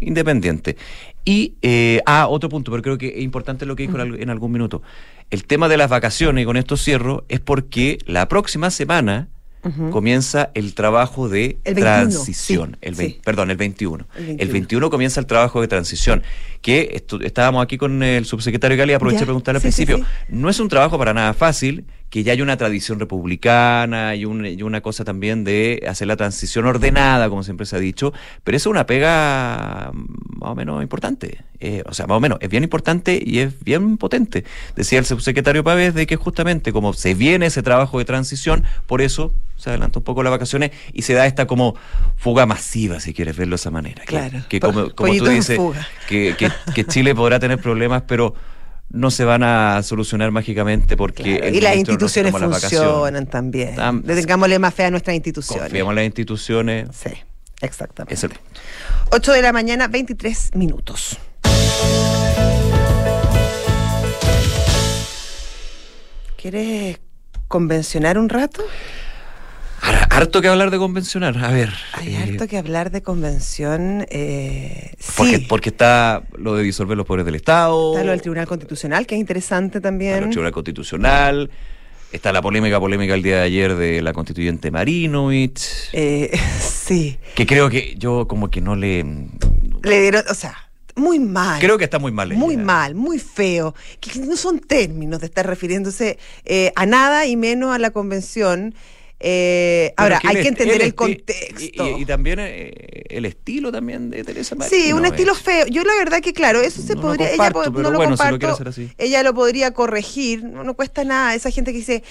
[0.00, 0.76] independiente.
[1.24, 4.20] Y, eh, ah, otro punto, pero creo que es importante lo que dijo en al-
[4.20, 4.82] en algún minuto.
[5.30, 9.28] El tema de las vacaciones, y con esto cierro, es porque la próxima semana
[9.90, 12.70] comienza el trabajo de El 21, transición.
[12.72, 13.20] sí, el sí.
[13.24, 14.06] Perdón, el 21.
[14.14, 14.52] El el 21.
[14.52, 14.90] 21.
[14.90, 16.22] comienza el trabajo de transición.
[16.64, 19.98] Que estu- estábamos aquí con el subsecretario Gali, aproveché de preguntarle al sí, principio.
[19.98, 20.04] sí.
[20.30, 24.46] No es un trabajo para nada fácil, que ya hay una tradición republicana y, un-
[24.46, 28.56] y una cosa también de hacer la transición ordenada, como siempre se ha dicho, pero
[28.56, 31.42] eso es una pega más o menos importante.
[31.60, 34.44] Eh, o sea, más o menos, es bien importante y es bien potente.
[34.74, 39.02] Decía el subsecretario Pávez de que justamente como se viene ese trabajo de transición, por
[39.02, 41.74] eso se adelanta un poco las vacaciones y se da esta como
[42.16, 44.02] fuga masiva, si quieres verlo de esa manera.
[44.04, 44.40] Claro.
[44.48, 45.58] Que, como, como tú dices,
[46.08, 48.34] que, que- que Chile podrá tener problemas, pero
[48.90, 53.74] no se van a solucionar mágicamente porque Claro, y las no instituciones funcionan también.
[53.76, 55.62] Tam- Le tengámosle más fe a nuestras instituciones.
[55.64, 56.88] Confiemos en las instituciones.
[56.92, 57.10] Sí,
[57.60, 58.14] exactamente.
[58.14, 58.60] Es el punto.
[59.10, 61.18] 8 de la mañana, 23 minutos.
[66.40, 66.98] ¿Quieres
[67.48, 68.62] convencionar un rato?
[70.10, 71.42] Harto que hablar de convencional.
[71.42, 71.70] A ver.
[71.92, 74.06] Hay eh, harto que hablar de convención.
[74.10, 77.92] eh, porque, sí, porque está lo de disolver los poderes del Estado.
[77.92, 80.24] está lo del Tribunal Constitucional, que es interesante está también.
[80.24, 81.50] el Tribunal Constitucional.
[82.12, 85.90] Está la polémica, polémica el día de ayer de la constituyente Marinovich.
[85.92, 89.04] Eh, sí, Que creo que yo como que no le...
[89.82, 90.56] le dieron, o sea,
[90.94, 91.60] muy mal.
[91.60, 92.32] Creo que está muy mal.
[92.34, 97.36] Muy mal, muy feo, que no son términos de estar refiriéndose eh, a nada y
[97.36, 98.74] menos a la convención.
[99.20, 101.98] Eh, ahora, hay que entender el, contexto.
[101.98, 104.76] Y, también eh, el estilo también de Teresa Marino.
[104.76, 105.66] Sí, un estilo feo.
[105.66, 107.32] Yo la verdad que, claro, eso se podría...
[107.32, 108.58] ella no lo comparto,
[108.98, 111.34] ella lo podría corregir, no, cuesta nada.
[111.34, 112.02] Esa gente que dice,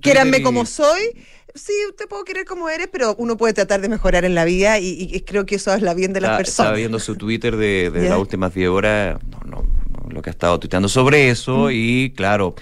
[0.00, 1.14] quéranme como soy
[1.54, 4.78] sí, te puedo querer como eres, pero uno puede tratar de mejorar en la vida
[4.78, 6.48] y, creo que eso es la bien de las personas.
[6.48, 10.58] Estaba viendo su Twitter de, las últimas 10 horas, no, no, lo que ha estado
[10.58, 11.70] tuiteando sobre eso mm.
[11.72, 12.54] y claro.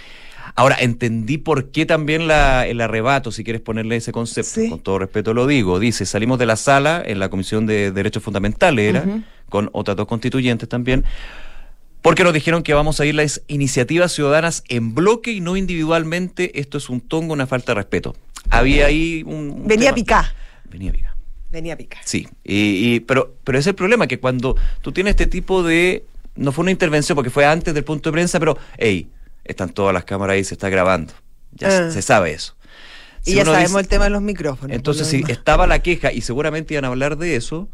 [0.55, 4.99] Ahora, entendí por qué también la, el arrebato, si quieres ponerle ese concepto, con todo
[4.99, 5.79] respeto lo digo.
[5.79, 9.05] Dice, salimos de la sala en la Comisión de Derechos Fundamentales, era,
[9.49, 11.05] con otras dos constituyentes también,
[12.03, 16.59] porque nos dijeron que vamos a ir las iniciativas ciudadanas en bloque y no individualmente.
[16.59, 18.17] Esto es un tongo, una falta de respeto
[18.49, 19.67] había ahí un...
[19.67, 20.27] Venía a picar.
[20.71, 21.15] Venía a picar.
[21.51, 22.03] Venía a picar.
[22.05, 26.05] Sí, y, pero, pero es el problema, que cuando tú tienes este tipo de...
[26.37, 29.09] No fue una intervención porque fue antes del punto de prensa, pero, hey,
[29.51, 31.13] están todas las cámaras ahí, se está grabando.
[31.53, 31.91] Ya ah.
[31.91, 32.57] se, sabe eso.
[33.25, 34.75] y ya sabemos el tema de los micrófonos.
[34.75, 37.69] Entonces, si estaba la queja y seguramente iban a hablar de eso,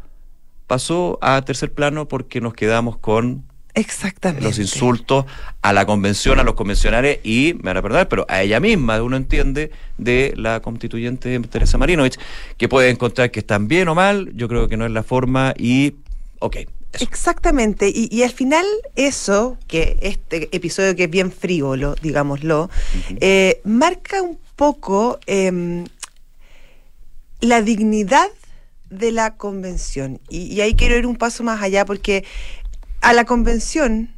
[0.65, 3.45] pasó a tercer plano porque nos quedamos con
[3.77, 4.43] Exactamente.
[4.43, 5.25] Los insultos
[5.61, 9.03] a la convención, a los convencionales y, me van a perdonar, pero a ella misma,
[9.03, 12.17] uno entiende, de la constituyente Teresa Marinovich,
[12.57, 15.53] que puede encontrar que están bien o mal, yo creo que no es la forma
[15.55, 15.93] y,
[16.39, 16.57] ok.
[16.93, 22.69] Exactamente, y, al final eso, que este episodio que es bien frívolo, digámoslo,
[23.19, 25.85] eh, marca un poco em,
[27.39, 28.29] la dignidad
[28.89, 30.19] de la convención.
[30.29, 32.25] Y, y, ahí quiero ir un paso más allá porque
[33.01, 34.15] a la convención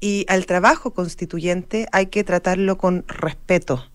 [0.00, 3.91] y al trabajo constituyente hay que tratarlo con respeto.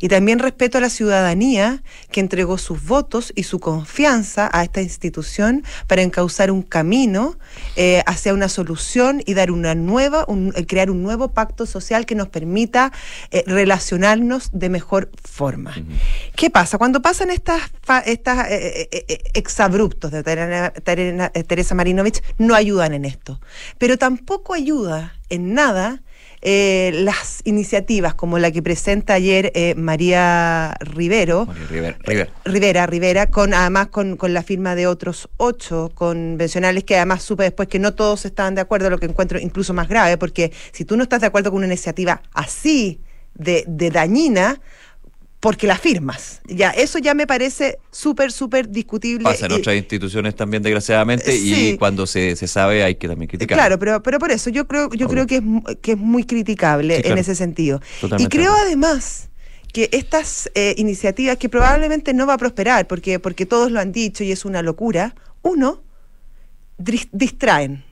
[0.00, 4.82] Y también respeto a la ciudadanía que entregó sus votos y su confianza a esta
[4.82, 7.38] institución para encauzar un camino
[7.76, 12.14] eh, hacia una solución y dar una nueva, eh, crear un nuevo pacto social que
[12.14, 12.92] nos permita
[13.30, 15.74] eh, relacionarnos de mejor forma.
[16.36, 16.78] ¿Qué pasa?
[16.78, 17.62] Cuando pasan estas,
[18.06, 18.46] estas
[19.34, 23.40] exabruptos de Teresa Marinovich, no ayudan en esto.
[23.78, 26.02] Pero tampoco ayuda en nada
[26.42, 31.46] eh, las iniciativas como la que presenta ayer eh, María Rivero,
[32.44, 37.68] Rivera, Rivera, con además con, la firma de otros ocho convencionales que además supe después
[37.68, 40.96] que no todos estaban de acuerdo, lo que encuentro incluso más grave, porque si tú
[40.96, 43.00] no estás de acuerdo con una iniciativa así
[43.34, 44.60] de, de dañina,
[45.40, 46.42] porque la firmas.
[46.46, 49.24] Ya, eso ya me parece súper, súper discutible.
[49.24, 53.56] Pasa en otras instituciones también, desgraciadamente, y cuando se, se, sabe hay que también criticar.
[53.56, 55.42] Claro, pero, pero por eso yo creo, yo creo que es,
[55.80, 57.80] que es muy criticable en ese sentido.
[58.18, 59.30] y creo además
[59.72, 63.92] que estas eh, iniciativas que probablemente no va a prosperar, porque, porque todos lo han
[63.92, 65.82] dicho y es una locura, uno,
[67.12, 67.84] distraen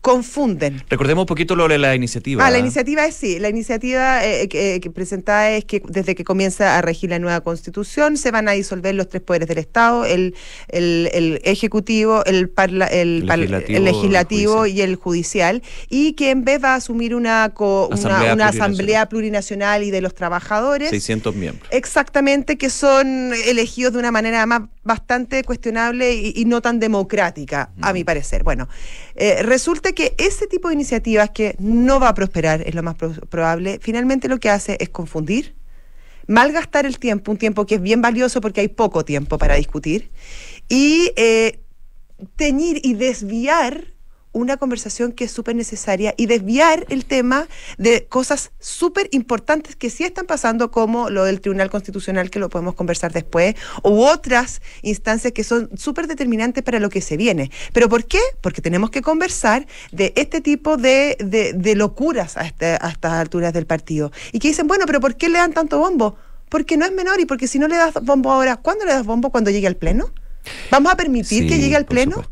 [0.00, 0.82] confunden.
[0.88, 2.46] Recordemos un poquito lo de la iniciativa.
[2.46, 6.24] Ah, la iniciativa es sí, la iniciativa eh, eh, que, presentada es que desde que
[6.24, 10.06] comienza a regir la nueva constitución se van a disolver los tres poderes del Estado,
[10.06, 10.34] el,
[10.68, 12.50] el, ejecutivo, el,
[12.90, 13.26] el,
[13.84, 19.82] legislativo, y el judicial, y que en vez va a asumir una, una, asamblea, plurinacional
[19.82, 20.88] y de los trabajadores.
[20.90, 21.68] 600 miembros.
[21.70, 27.92] Exactamente, que son elegidos de una manera más bastante cuestionable y, no tan democrática, a
[27.92, 28.42] mi parecer.
[28.42, 28.68] Bueno,
[29.14, 32.96] eh, resulta que ese tipo de iniciativas que no va a prosperar, es lo más
[32.96, 35.54] probable, finalmente lo que hace es confundir,
[36.26, 40.10] malgastar el tiempo, un tiempo que es bien valioso porque hay poco tiempo para discutir,
[40.68, 41.60] y eh,
[42.36, 43.94] teñir y desviar
[44.32, 49.90] una conversación que es súper necesaria y desviar el tema de cosas súper importantes que
[49.90, 54.62] sí están pasando, como lo del Tribunal Constitucional, que lo podemos conversar después, u otras
[54.82, 57.50] instancias que son súper determinantes para lo que se viene.
[57.72, 58.20] ¿Pero por qué?
[58.40, 63.52] Porque tenemos que conversar de este tipo de, de, locuras a, este, a estas alturas
[63.52, 64.12] del partido.
[64.32, 66.16] Y que dicen, bueno, pero ¿por qué le dan tanto bombo?
[66.48, 69.06] Porque no es menor y porque si no le das bombo ahora, ¿cuándo le das
[69.06, 69.30] bombo?
[69.30, 70.12] ¿Cuando llegue al Pleno?
[70.70, 72.24] ¿Vamos a permitir que llegue al Pleno?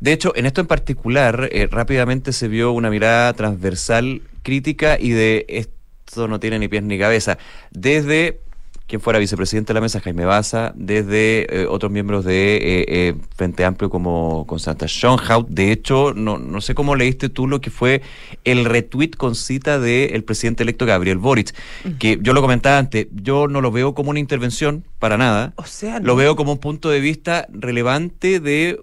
[0.00, 5.10] De hecho, en esto en particular, eh, rápidamente se vio una mirada transversal, crítica y
[5.10, 7.38] de esto no tiene ni pies ni cabeza.
[7.70, 8.40] Desde
[8.88, 13.66] quien fuera vicepresidente de la mesa, Jaime Baza, desde eh, otros miembros de eh, Frente
[13.66, 15.46] Amplio como Constanta Schoenhout.
[15.48, 18.00] De hecho, no, no sé cómo leíste tú lo que fue
[18.44, 21.54] el retweet con cita del presidente electo Gabriel Boric,
[21.98, 25.52] que yo lo comentaba antes, yo no lo veo como una intervención para nada.
[25.56, 28.80] O sea, lo veo como un punto de vista relevante de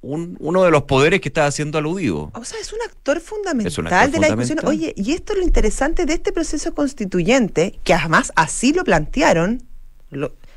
[0.00, 2.30] uno de los poderes que está siendo aludido.
[2.34, 4.60] O sea, es un actor fundamental de la discusión.
[4.64, 9.62] Oye, y esto es lo interesante de este proceso constituyente, que además así lo plantearon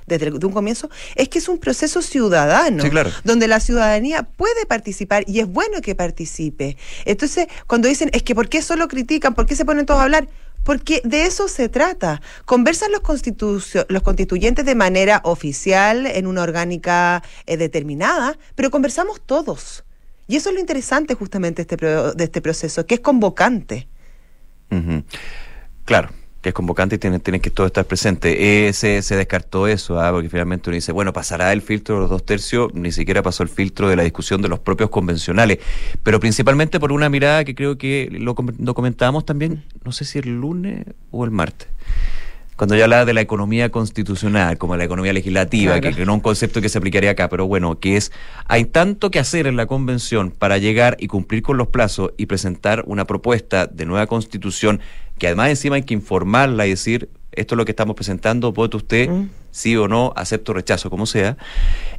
[0.06, 2.84] desde un comienzo, es que es un proceso ciudadano,
[3.24, 6.78] donde la ciudadanía puede participar y es bueno que participe.
[7.06, 9.34] Entonces, cuando dicen, es que ¿por qué solo critican?
[9.34, 10.28] ¿Por qué se ponen todos a hablar?
[10.64, 12.22] Porque de eso se trata.
[12.46, 13.02] Conversan los,
[13.88, 19.84] los constituyentes de manera oficial en una orgánica eh, determinada, pero conversamos todos.
[20.28, 23.88] Y eso es lo interesante justamente este de este proceso, que es convocante.
[25.84, 28.68] Claro que es convocante y tiene, tiene que todo estar presente.
[28.68, 30.12] Eh, se, descartó eso, ¿ah?
[30.12, 33.44] porque finalmente uno dice, bueno, pasará el filtro de los dos tercios, ni siquiera pasó
[33.44, 35.60] el filtro de la discusión de los propios convencionales,
[36.04, 40.20] pero principalmente por una mirada que creo que lo, lo comentábamos también, no sé si
[40.20, 41.68] el lunes o el martes
[42.62, 46.16] cuando ya hablaba de la economía constitucional, como la economía legislativa, que, que, no es
[46.18, 48.12] un concepto que se aplicaría acá, pero bueno, que es,
[48.46, 52.28] hay tanto que hacer en la convención para llegar y cumplir con los plazos y
[52.28, 54.80] presentar una propuesta de nueva constitución
[55.22, 58.78] que además encima hay que informarla y decir, esto es lo que estamos presentando, vote
[58.78, 59.30] usted, mm.
[59.52, 61.38] sí o no, acepto, rechazo, como sea,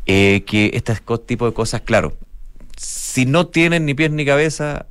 [0.07, 0.93] eh, que este
[1.25, 2.17] tipo de cosas, claro,
[2.77, 4.87] si no tienen ni pies ni cabeza,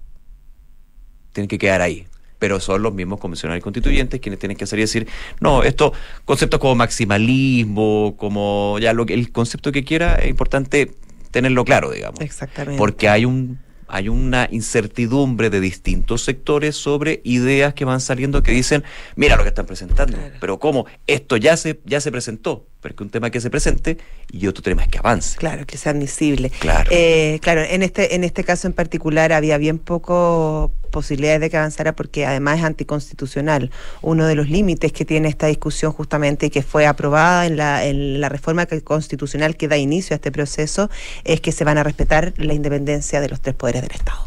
[1.33, 2.07] tienen que quedar ahí.
[2.39, 5.09] Pero son los mismos convencionales constituyentes quienes tienen que hacer y decir,
[5.41, 5.91] no, esto,
[6.23, 10.93] conceptos como maximalismo, como ya lo que el concepto que quiera, es importante
[11.31, 12.21] tenerlo claro, digamos.
[12.21, 12.77] Exactamente.
[12.77, 13.59] Porque hay un
[13.91, 18.83] hay una incertidumbre de distintos sectores sobre ideas que van saliendo que dicen,
[19.15, 20.85] mira lo que están presentando, pero ¿cómo?
[21.07, 23.97] Esto ya se, ya se presentó, pero que un tema que se presente
[24.31, 25.37] y otro tema es que avance.
[25.37, 26.49] Claro, que sea admisible.
[26.59, 26.89] Claro.
[26.93, 31.57] Eh, claro, en este, en este caso en particular había bien poco posibilidades de que
[31.57, 33.71] avanzara porque además es anticonstitucional.
[34.01, 37.85] Uno de los límites que tiene esta discusión justamente y que fue aprobada en la,
[37.85, 40.89] en la reforma constitucional que da inicio a este proceso
[41.23, 44.25] es que se van a respetar la independencia de los tres poderes del Estado.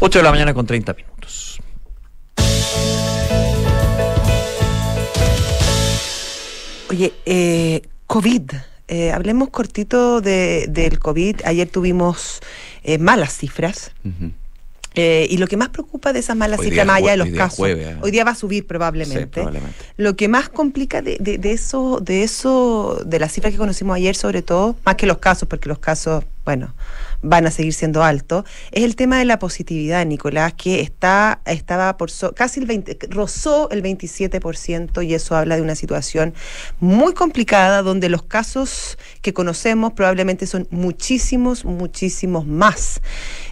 [0.00, 1.60] 8 de la mañana con 30 minutos.
[6.90, 8.52] Oye, eh, COVID.
[8.86, 11.40] Eh, hablemos cortito de, del COVID.
[11.44, 12.40] Ayer tuvimos
[12.82, 13.92] eh, malas cifras.
[14.96, 17.66] Eh, y lo que más preocupa de esas malas cifras, más allá de los casos,
[18.00, 19.44] hoy día va a subir probablemente.
[19.96, 24.14] Lo que más complica de, de, eso, de eso, de las cifras que conocimos ayer,
[24.14, 26.74] sobre todo, más que los casos, porque los casos, bueno,
[27.22, 31.96] van a seguir siendo altos, es el tema de la positividad, Nicolás, que está, estaba
[31.96, 36.34] por casi el 20, rozó el 27% y eso habla de una situación
[36.80, 43.00] muy complicada donde los casos que conocemos probablemente son muchísimos, muchísimos más.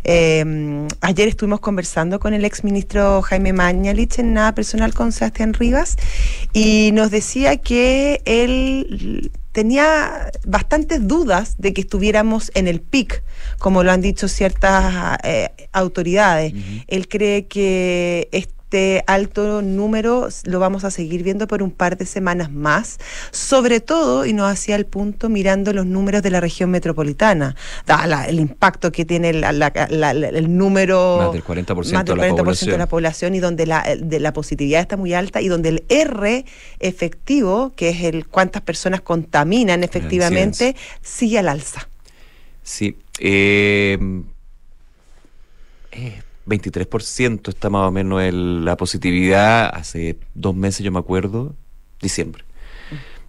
[0.05, 5.96] Eh, ayer estuvimos conversando con el exministro Jaime Mañalich en nada personal con Sebastián Rivas
[6.52, 13.23] y nos decía que él tenía bastantes dudas de que estuviéramos en el pic,
[13.59, 16.55] como lo han dicho ciertas eh, autoridades.
[16.88, 18.62] Él cree que este
[19.07, 22.99] alto número lo vamos a seguir viendo por un par de semanas más,
[23.31, 27.57] sobre todo, y nos hacía el punto mirando los números de la región metropolitana,
[28.29, 31.19] el impacto que tiene el número...
[31.19, 32.71] Más del 40%, de, la población.
[32.71, 35.85] de la población y donde la, de la positividad está muy alta y donde el
[35.89, 36.45] R
[36.81, 41.89] efectivo, que es el cuántas personas contaminan efectivamente, sigue al alza.
[42.63, 42.97] Sí.
[43.19, 43.99] Eh,
[45.93, 49.70] eh 23% está más o menos en la positividad.
[49.74, 51.55] Hace dos meses, yo me acuerdo,
[52.00, 52.44] diciembre.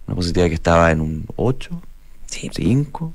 [0.06, 1.80] Una positividad que estaba en un 8,
[2.26, 3.12] 5.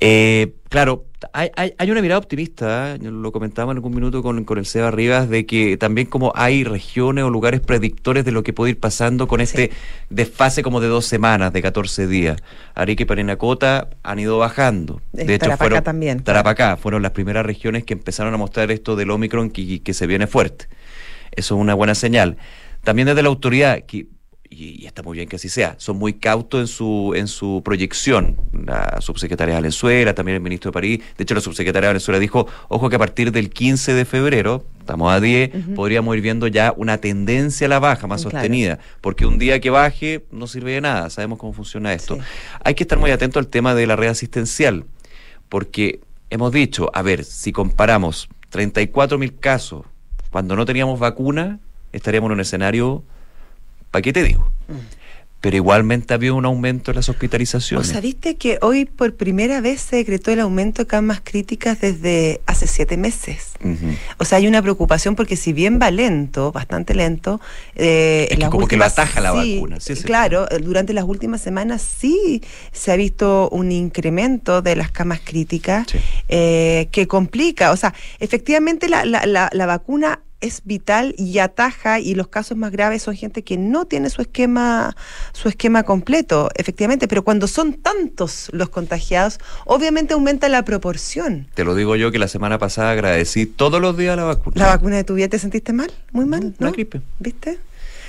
[0.00, 2.98] Eh, claro, hay, hay, una mirada optimista, ¿eh?
[3.00, 6.64] lo comentábamos en algún minuto con, con el Seba Rivas, de que también como hay
[6.64, 9.70] regiones o lugares predictores de lo que puede ir pasando con este
[10.08, 12.40] desfase como de dos semanas, de 14 días.
[12.74, 15.00] Arica y Parinacota han ido bajando.
[15.12, 16.22] De hecho, fueron, también.
[16.22, 20.06] Tarapacá fueron las primeras regiones que empezaron a mostrar esto del Omicron que, que se
[20.06, 20.68] viene fuerte.
[21.32, 22.36] Eso es una buena señal.
[22.82, 24.06] También desde la autoridad, que
[24.50, 28.36] y, está muy bien que así sea, son muy cautos en su, en su proyección.
[28.52, 32.18] La subsecretaria de Valenzuela, también el ministro de París, de hecho la subsecretaria de Valenzuela
[32.18, 36.48] dijo, ojo que a partir del 15 de febrero, estamos a 10, podríamos ir viendo
[36.48, 40.72] ya una tendencia a la baja más sostenida, porque un día que baje no sirve
[40.72, 42.18] de nada, sabemos cómo funciona esto.
[42.64, 44.84] Hay que estar muy atento al tema de la red asistencial,
[45.48, 49.86] porque hemos dicho, a ver, si comparamos 34 mil casos
[50.30, 51.60] cuando no teníamos vacuna,
[51.92, 53.04] estaríamos en un escenario
[53.90, 54.52] ¿Para qué te digo?
[55.40, 57.88] Pero igualmente había un aumento en las hospitalizaciones.
[57.88, 61.80] O sea, viste que hoy por primera vez se decretó el aumento de camas críticas
[61.80, 63.52] desde hace siete meses.
[64.18, 67.40] O sea, hay una preocupación porque si bien va lento, bastante lento,
[67.74, 69.80] eh, es como que lo ataja la vacuna.
[69.80, 75.20] Sí, claro, durante las últimas semanas sí se ha visto un incremento de las camas
[75.24, 75.86] críticas
[76.28, 77.70] eh, que complica.
[77.70, 82.56] O sea, efectivamente la, la, la, la vacuna es vital y ataja y los casos
[82.56, 84.96] más graves son gente que no tiene su esquema
[85.32, 91.46] su esquema completo, efectivamente, pero cuando son tantos los contagiados, obviamente aumenta la proporción.
[91.54, 94.56] Te lo digo yo que la semana pasada agradecí todos los días la vacuna.
[94.56, 95.90] ¿La vacuna de tu vida te sentiste mal?
[96.12, 96.68] Muy mal, ¿no?
[96.68, 97.00] Una gripe.
[97.18, 97.58] ¿Viste?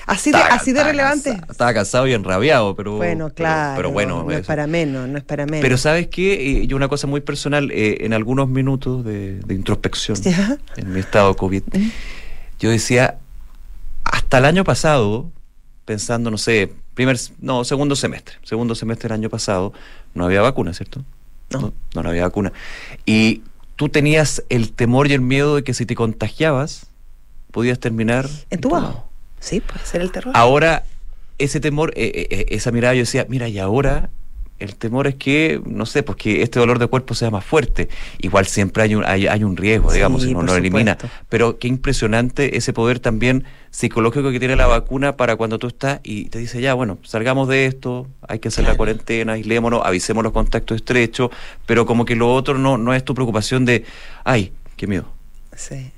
[0.08, 1.40] Así de, así de relevante.
[1.50, 2.98] estaba cansado y enrabiado, pero.
[2.98, 3.76] Bueno, claro.
[3.78, 4.24] Pero, bueno.
[4.24, 5.62] No es para menos, no es para menos.
[5.62, 6.66] Pero ¿sabes qué?
[6.68, 10.18] yo una cosa muy personal, eh, en algunos minutos de, introspección,
[10.78, 11.64] en mi estado COVID,
[12.62, 13.18] yo decía,
[14.04, 15.32] hasta el año pasado,
[15.86, 19.74] pensando, no sé, primer, no, segundo semestre, segundo semestre del año pasado,
[20.14, 21.04] no había vacuna, ¿cierto?
[21.50, 21.74] No.
[21.96, 22.54] No, había vacuna.
[23.04, 23.42] Y
[23.76, 26.86] tú tenías el temor y el miedo de que si te contagiabas,
[27.50, 29.06] podías terminar entubado.
[29.40, 30.32] Sí, puede ser el terror.
[30.38, 30.84] Ahora,
[31.40, 34.12] ese temor, eh, eh, eh, esa mirada, yo decía, mira, y ahora
[34.62, 37.90] el temor es que, no sé, pues que este dolor de cuerpo sea más fuerte.
[38.20, 40.98] Igual siempre hay un, hay, hay un riesgo, digamos, si no lo elimina.
[41.30, 46.00] Pero qué impresionante ese poder también psicológico que tiene la vacuna para cuando tú estás
[46.04, 50.24] y te dice, ya, bueno, salgamos de esto, hay que hacer la cuarentena, aislémonos, avisemos
[50.24, 51.32] los contactos estrechos,
[51.66, 53.86] pero como que lo otro no, no es tu preocupación de,
[54.24, 55.21] ay, qué miedo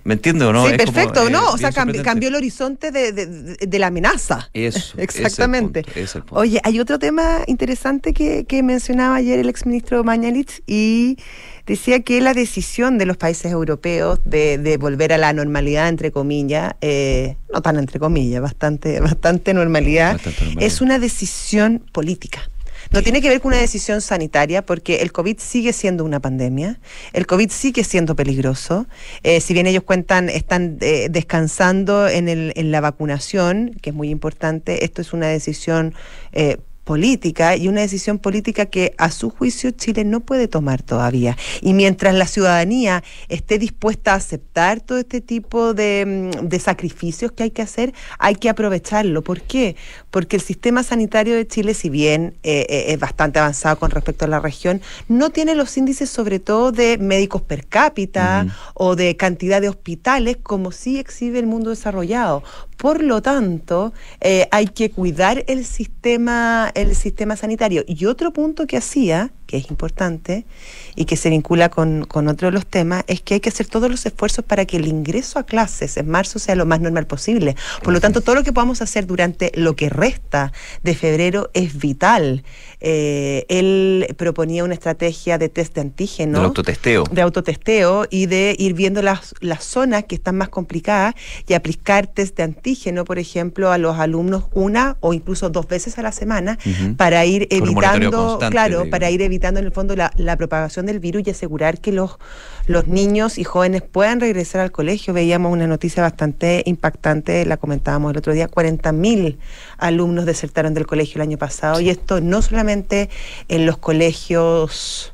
[0.03, 0.67] ¿Me entiendes o no?
[0.67, 1.51] Sí, perfecto, ¿no?
[1.51, 4.49] O sea, cambió el horizonte de, la amenaza.
[4.53, 4.95] Eso.
[4.97, 5.85] Exactamente.
[6.31, 11.17] Oye, hay otro tema interesante que, mencionaba ayer el exministro Mañalich y
[11.65, 16.73] decía que la decisión de los países europeos de, volver a la normalidad, entre comillas,
[16.81, 20.19] eh, no tan entre comillas, bastante, bastante normalidad,
[20.59, 22.49] es una decisión política.
[22.93, 26.79] No tiene que ver con una decisión sanitaria porque el COVID sigue siendo una pandemia,
[27.13, 28.85] el COVID sigue siendo peligroso.
[29.23, 33.95] Eh, si bien ellos cuentan, están eh, descansando en, el, en la vacunación, que es
[33.95, 35.95] muy importante, esto es una decisión
[36.33, 41.37] eh, política y una decisión política que a su juicio Chile no puede tomar todavía.
[41.61, 47.31] Y mientras la ciudadanía esté dispuesta a aceptar todo este tipo de, mm, de, sacrificios
[47.31, 49.21] que hay que hacer, hay que aprovecharlo.
[49.21, 49.75] ¿Por qué?
[50.11, 54.25] Porque el sistema sanitario de Chile, si bien eh, eh, es bastante avanzado con respecto
[54.25, 59.15] a la región, no tiene los índices sobre todo de médicos per cápita o de
[59.15, 62.43] cantidad de hospitales como sí exhibe el mundo desarrollado.
[62.77, 67.83] Por lo tanto, eh, hay que cuidar el sistema, el sistema sanitario.
[67.87, 70.47] Y otro punto que hacía, que es importante
[70.95, 73.67] y que se vincula con, con otro de los temas, es que hay que hacer
[73.67, 77.05] todos los esfuerzos para que el ingreso a clases en marzo sea lo más normal
[77.05, 77.55] posible.
[77.83, 81.77] Por lo tanto, todo lo que podamos hacer durante lo que resta de febrero es
[81.77, 82.43] vital.
[82.79, 86.39] Eh, él proponía una estrategia de test de antígeno.
[86.39, 87.03] De autotesteo.
[87.11, 91.13] De autotesteo y de ir viendo las, las zonas que están más complicadas
[91.47, 95.99] y aplicar test de antígeno, por ejemplo, a los alumnos una o incluso dos veces
[95.99, 96.57] a la semana
[96.97, 101.31] para ir evitando, claro, para ir evitando en el fondo la, propagación del virus y
[101.31, 102.17] asegurar que los,
[102.65, 105.13] los niños y jóvenes puedan regresar al colegio.
[105.13, 109.37] Veíamos una noticia bastante impactante, la comentábamos el otro día, 40.000
[109.77, 113.09] alumnos desertaron del colegio el año pasado y esto no solamente
[113.47, 115.11] en los colegios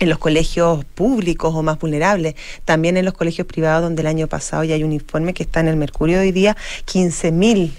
[0.00, 4.26] en los colegios públicos o más vulnerables, también en los colegios privados donde el año
[4.26, 7.70] pasado ya hay un informe que está en el Mercurio hoy día, 15.000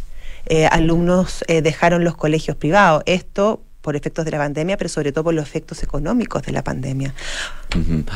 [0.47, 3.04] eh, alumnos eh, dejaron los colegios privados.
[3.06, 6.63] Esto por efectos de la pandemia, pero sobre todo por los efectos económicos de la
[6.63, 7.13] pandemia.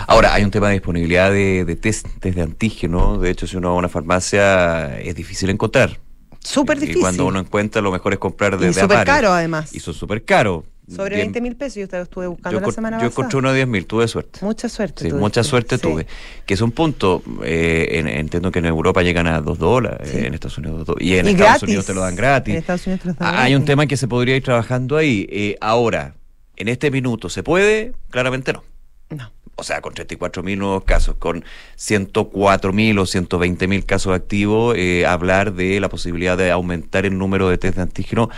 [0.08, 3.19] Ahora, hay un tema de disponibilidad de, test, de antígeno.
[3.19, 5.99] De hecho, si uno va a una farmacia, es difícil encontrar.
[6.39, 6.97] Súper difícil.
[6.97, 9.71] Y cuando uno encuentra, lo mejor es comprar desde Y súper caro, además.
[9.75, 10.63] Y son súper caros.
[10.89, 13.10] Sobre 20 mil pesos, yo te lo estuve buscando la semana pasada.
[13.10, 14.39] Yo encontré uno de 10 mil, tuve suerte.
[14.41, 15.10] Mucha suerte.
[15.10, 16.08] Sí, mucha suerte tuve.
[16.45, 20.58] Que es un punto, eh, entiendo que en Europa llegan a 2 dólares, en Estados
[20.58, 22.54] Unidos y en Estados Unidos te lo dan gratis.
[22.54, 25.28] En Estados Unidos te lo dan Hay un tema que se podría ir trabajando ahí.
[25.30, 26.15] Eh, ahora,
[26.56, 27.93] en este minuto, ¿se puede?
[28.10, 28.63] Claramente no.
[29.10, 31.43] No o sea, con 34 mil nuevos casos, con
[31.75, 37.17] 104 mil o 120 mil casos activos, eh, hablar de la posibilidad de aumentar el
[37.17, 38.30] número de test de antígeno.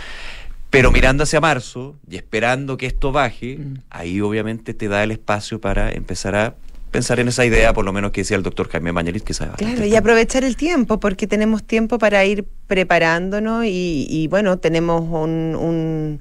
[0.71, 3.73] Pero mirando hacia marzo y esperando que esto baje, mm.
[3.89, 6.55] ahí obviamente te da el espacio para empezar a
[6.91, 9.53] pensar en esa idea, por lo menos que decía el doctor Jaime Mañalit, que sabe.
[9.57, 16.19] Claro, y aprovechar el tiempo, porque tenemos tiempo para ir preparándonos y, bueno, tenemos un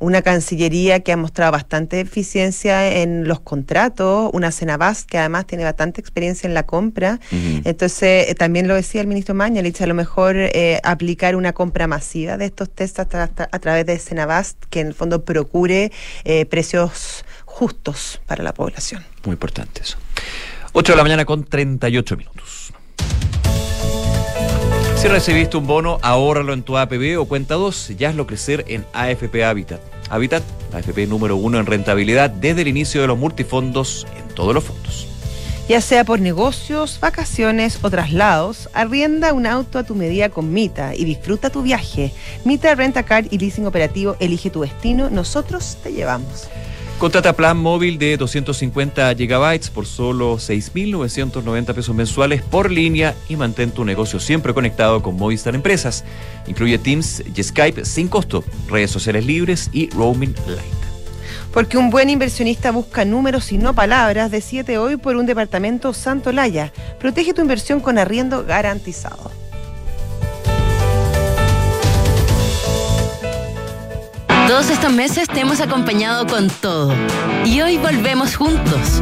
[0.00, 5.64] una Cancillería que ha mostrado bastante eficiencia en los contratos, una Senabas que además tiene
[5.64, 7.20] bastante experiencia en la compra.
[7.30, 11.86] Entonces, eh, también lo decía el ministro Mañalich, a lo mejor eh, aplicar una compra
[11.86, 15.92] masiva de estos test a, través de Senabas, que en el fondo procure
[16.24, 19.04] eh, precios justos para la población.
[19.24, 19.98] Muy importante eso.
[20.72, 22.72] 8 de la mañana con 38 minutos.
[25.00, 28.84] Si recibiste un bono, ahórralo en tu APB o cuenta 2 ya hazlo crecer en
[28.92, 29.80] AFP Habitat.
[30.10, 30.42] Habitat,
[30.72, 35.06] AFP número uno en rentabilidad desde el inicio de los multifondos en todos los fondos.
[35.68, 40.96] Ya sea por negocios, vacaciones o traslados, arrienda un auto a tu medida con Mita
[40.96, 42.12] y disfruta tu viaje.
[42.44, 46.48] Mita Renta Car y Leasing Operativo elige tu destino, nosotros te llevamos.
[47.00, 53.70] Contrata plan móvil de 250 gigabytes por solo 6.990 pesos mensuales por línea y mantén
[53.70, 56.04] tu negocio siempre conectado con Movistar Empresas.
[56.46, 60.60] Incluye Teams y Skype sin costo, redes sociales libres y roaming light.
[61.54, 64.30] Porque un buen inversionista busca números y no palabras.
[64.30, 66.70] De 7 hoy por un departamento Santolaya.
[66.98, 69.39] Protege tu inversión con arriendo garantizado.
[74.50, 76.92] Todos estos meses te hemos acompañado con todo.
[77.44, 79.00] Y hoy volvemos juntos.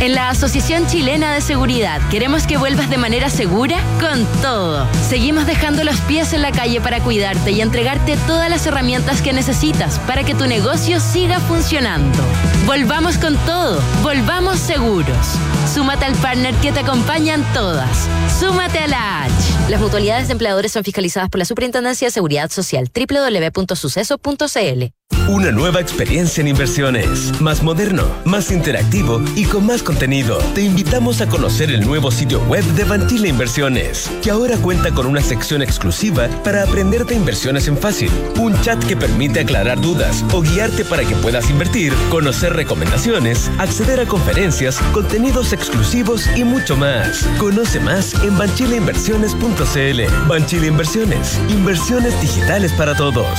[0.00, 4.86] En la Asociación Chilena de Seguridad queremos que vuelvas de manera segura con todo.
[5.08, 9.32] Seguimos dejando los pies en la calle para cuidarte y entregarte todas las herramientas que
[9.32, 12.18] necesitas para que tu negocio siga funcionando.
[12.66, 15.36] Volvamos con todo, volvamos seguros.
[15.72, 18.08] Súmate al partner que te acompañan todas.
[18.38, 19.34] Súmate a la H.
[19.68, 24.84] Las mutualidades de empleadores son fiscalizadas por la Superintendencia de Seguridad Social www.suceso.cl.
[25.26, 30.36] Una nueva experiencia en inversiones, más moderno, más interactivo y con más contenido.
[30.54, 35.06] Te invitamos a conocer el nuevo sitio web de Banchile Inversiones, que ahora cuenta con
[35.06, 40.22] una sección exclusiva para aprender de inversiones en fácil, un chat que permite aclarar dudas
[40.34, 46.76] o guiarte para que puedas invertir, conocer recomendaciones, acceder a conferencias, contenidos exclusivos y mucho
[46.76, 47.26] más.
[47.38, 50.28] Conoce más en banchileinversiones.cl.
[50.28, 53.38] Banchile Inversiones, inversiones digitales para todos.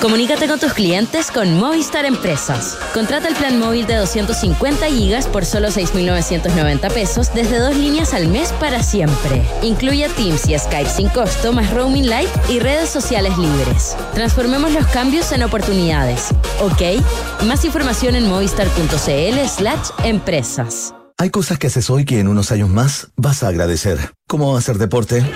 [0.00, 2.78] Comunícate con tus clientes con Movistar Empresas.
[2.94, 8.28] Contrata el plan móvil de 250 gigas por solo 6.990 pesos desde dos líneas al
[8.28, 9.42] mes para siempre.
[9.60, 13.96] Incluye Teams y Skype sin costo, más roaming light y redes sociales libres.
[14.14, 16.28] Transformemos los cambios en oportunidades.
[16.60, 17.02] ¿Ok?
[17.46, 20.94] Más información en movistar.cl slash empresas.
[21.16, 24.12] Hay cosas que haces hoy que en unos años más vas a agradecer.
[24.28, 25.28] Como hacer deporte,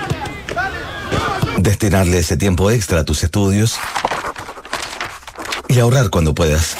[1.58, 3.76] destinarle ese tiempo extra a tus estudios
[5.72, 6.76] y ahorrar cuando puedas.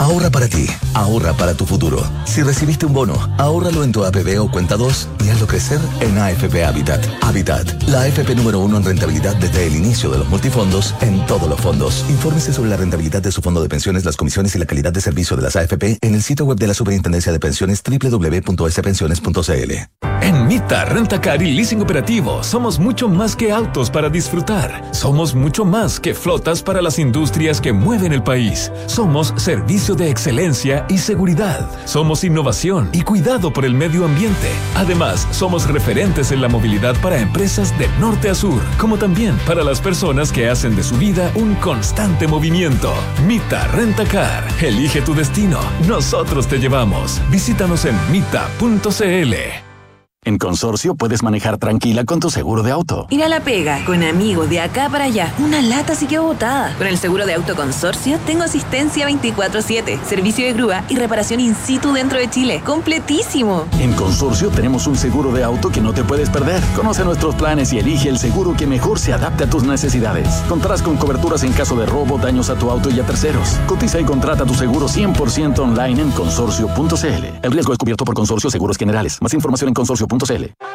[0.00, 2.02] Ahorra para ti, ahorra para tu futuro.
[2.24, 6.16] Si recibiste un bono, ahórralo en tu APB o cuenta 2 y hazlo crecer en
[6.16, 7.06] AFP Habitat.
[7.20, 11.46] Habitat, la AFP número uno en rentabilidad desde el inicio de los multifondos en todos
[11.46, 12.06] los fondos.
[12.08, 15.02] Infórmese sobre la rentabilidad de su fondo de pensiones, las comisiones y la calidad de
[15.02, 19.72] servicio de las AFP en el sitio web de la Superintendencia de Pensiones www.spensiones.cl.
[20.22, 24.82] En Mita, Rentacar y Leasing Operativo somos mucho más que autos para disfrutar.
[24.92, 28.70] Somos mucho más que flotas para las industrias que mueven el país.
[28.86, 29.32] Somos
[29.94, 31.68] de excelencia y seguridad.
[31.84, 34.50] Somos innovación y cuidado por el medio ambiente.
[34.74, 39.62] Además, somos referentes en la movilidad para empresas de norte a sur, como también para
[39.62, 42.92] las personas que hacen de su vida un constante movimiento.
[43.26, 44.44] Mita Rentacar.
[44.60, 45.60] Elige tu destino.
[45.86, 47.20] Nosotros te llevamos.
[47.30, 49.69] Visítanos en mita.cl.
[50.22, 53.06] En Consorcio puedes manejar tranquila con tu seguro de auto.
[53.08, 55.32] Ir a la pega, con amigos, de acá para allá.
[55.38, 56.74] Una lata sí quedó botada.
[56.76, 61.54] Con el seguro de auto Consorcio tengo asistencia 24-7, servicio de grúa y reparación in
[61.54, 62.60] situ dentro de Chile.
[62.66, 63.64] ¡Completísimo!
[63.78, 66.62] En Consorcio tenemos un seguro de auto que no te puedes perder.
[66.76, 70.28] Conoce nuestros planes y elige el seguro que mejor se adapte a tus necesidades.
[70.50, 73.58] Contarás con coberturas en caso de robo, daños a tu auto y a terceros.
[73.66, 77.24] Cotiza y contrata tu seguro 100% online en consorcio.cl.
[77.40, 79.16] El riesgo es cubierto por Consorcio Seguros Generales.
[79.22, 80.52] Más información en consorcio punto cl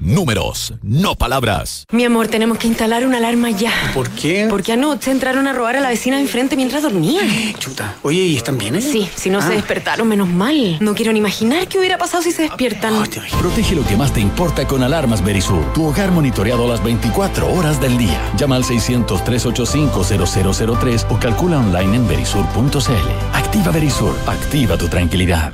[0.00, 1.84] Números, no palabras.
[1.90, 3.72] Mi amor, tenemos que instalar una alarma ya.
[3.94, 4.46] ¿Por qué?
[4.48, 7.20] Porque anoche entraron a robar a la vecina de enfrente mientras dormía.
[7.58, 7.96] Chuta.
[8.02, 8.76] Oye, ¿y están bien?
[8.76, 8.80] eh?
[8.80, 9.52] Sí, si no se Ah.
[9.52, 10.78] despertaron, menos mal.
[10.80, 12.94] No quiero ni imaginar qué hubiera pasado si se despiertan.
[13.40, 15.72] Protege lo que más te importa con Alarmas Verisur.
[15.72, 18.18] Tu hogar monitoreado las 24 horas del día.
[18.36, 23.34] Llama al 600-385-0003 o calcula online en verisur.cl.
[23.34, 24.14] Activa Verisur.
[24.26, 25.52] Activa tu tranquilidad.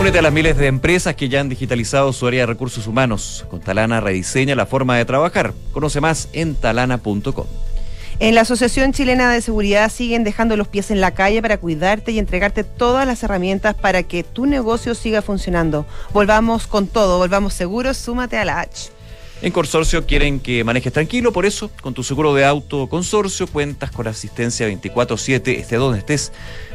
[0.00, 3.44] Únete a las miles de empresas que ya han digitalizado su área de recursos humanos.
[3.50, 5.52] Con Talana rediseña la forma de trabajar.
[5.72, 7.44] Conoce más en talana.com.
[8.18, 12.12] En la Asociación Chilena de Seguridad siguen dejando los pies en la calle para cuidarte
[12.12, 15.84] y entregarte todas las herramientas para que tu negocio siga funcionando.
[16.14, 18.92] Volvamos con todo, volvamos seguros, súmate a la H.
[19.42, 23.90] En Consorcio quieren que manejes tranquilo, por eso, con tu seguro de auto Consorcio cuentas
[23.90, 26.32] con asistencia 24-7, esté donde estés.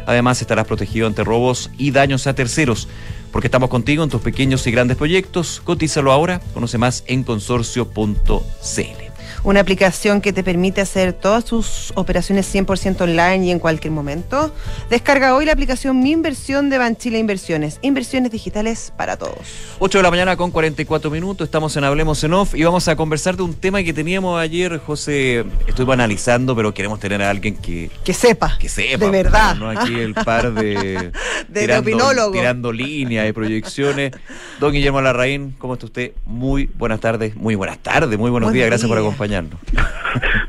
[0.08, 2.88] Además, estarás protegido ante robos y daños a terceros,
[3.32, 5.62] porque estamos contigo en tus pequeños y grandes proyectos.
[5.64, 9.05] Cotízalo ahora, conoce más en consorcio.cl.
[9.46, 14.52] Una aplicación que te permite hacer todas tus operaciones 100% online y en cualquier momento.
[14.90, 17.78] Descarga hoy la aplicación Mi Inversión de Banchile Inversiones.
[17.84, 19.38] Inversiones digitales para todos.
[19.78, 22.96] 8 de la mañana con 44 minutos, estamos en Hablemos en Off y vamos a
[22.96, 27.56] conversar de un tema que teníamos ayer, José, estuve analizando, pero queremos tener a alguien
[27.56, 28.58] que, Que sepa.
[28.58, 29.06] que sepa.
[29.06, 29.56] De verdad.
[29.58, 31.12] No aquí el par de,
[31.50, 32.32] De opinólogo.
[32.32, 34.12] tirando líneas y proyecciones.
[34.60, 36.14] Don Guillermo Larraín, ¿cómo está usted?
[36.26, 39.35] Muy buenas tardes, muy buenas tardes, muy buenos días, gracias por días.
[39.36, 39.60] Acompañarnos.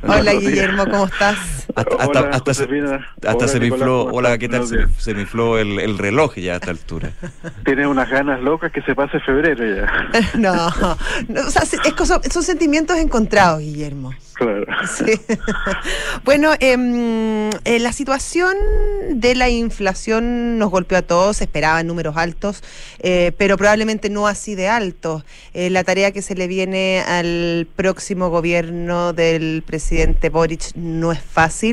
[0.02, 1.65] Hola Guillermo, ¿cómo estás?
[1.76, 4.38] Hasta, hasta, Hola, hasta, se- hasta Hola, se me infló, ¿cómo hola?
[4.38, 4.66] ¿qué tal?
[4.66, 7.12] Se, se me infló el, el reloj ya a esta altura.
[7.64, 9.86] Tienes unas ganas locas que se pase febrero ya.
[10.38, 10.54] No,
[11.28, 14.12] no, o sea, es cosa- son sentimientos encontrados, Guillermo.
[14.34, 14.66] Claro.
[14.86, 15.18] Sí.
[16.24, 18.54] bueno, em, eh, la situación
[19.10, 22.62] de la inflación nos golpeó a todos, se esperaban números altos,
[23.00, 25.24] eh, pero probablemente no así de altos.
[25.54, 31.20] Eh, la tarea que se le viene al próximo gobierno del presidente Boric no es
[31.20, 31.65] fácil,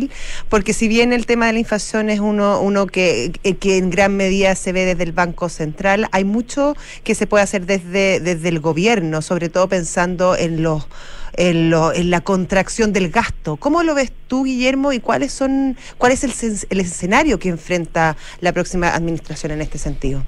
[0.49, 3.89] porque si bien el tema de la inflación es uno, uno que, eh, que en
[3.89, 8.19] gran medida se ve desde el Banco Central, hay mucho que se puede hacer desde,
[8.19, 10.87] desde el gobierno, sobre todo pensando en los
[11.35, 13.55] en, lo- en la contracción del gasto.
[13.57, 16.31] ¿Cómo lo ves tú, Guillermo, y cuáles son, cuál es el,
[16.69, 20.21] el escenario que enfrenta la próxima administración en este sentido?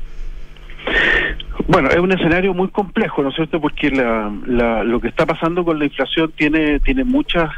[1.67, 3.61] Bueno, es un escenario muy complejo, ¿no es cierto?
[3.61, 7.49] Porque la, la- lo que está pasando con la inflación tiene, tiene muchas,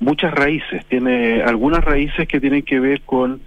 [0.00, 0.84] muchas raíces.
[0.86, 3.40] Tiene algunas raíces que tienen que ver con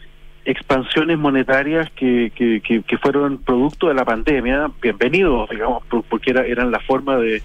[0.45, 6.32] expansiones monetarias que, que, que, que fueron producto de la pandemia, bienvenidos, digamos, por- porque
[6.32, 7.41] era, eran la forma de,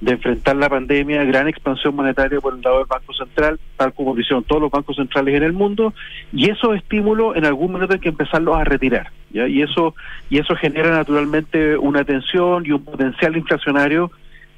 [0.00, 4.14] de enfrentar la pandemia, gran expansión monetaria por el lado del Banco Central, tal como
[4.14, 5.92] lo hicieron todos los bancos centrales en el mundo,
[6.32, 9.48] y esos estímulos en algún momento hay que empezarlos a retirar, ¿ya?
[9.48, 9.96] Y eso,
[10.30, 14.12] y eso genera naturalmente una tensión y un potencial inflacionario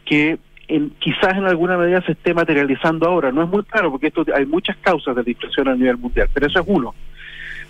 [0.04, 0.38] que
[0.68, 3.32] en, quizás en alguna medida se esté materializando ahora.
[3.32, 6.28] No es muy claro porque esto hay muchas causas de la inflación a nivel mundial,
[6.32, 6.94] pero eso es uno.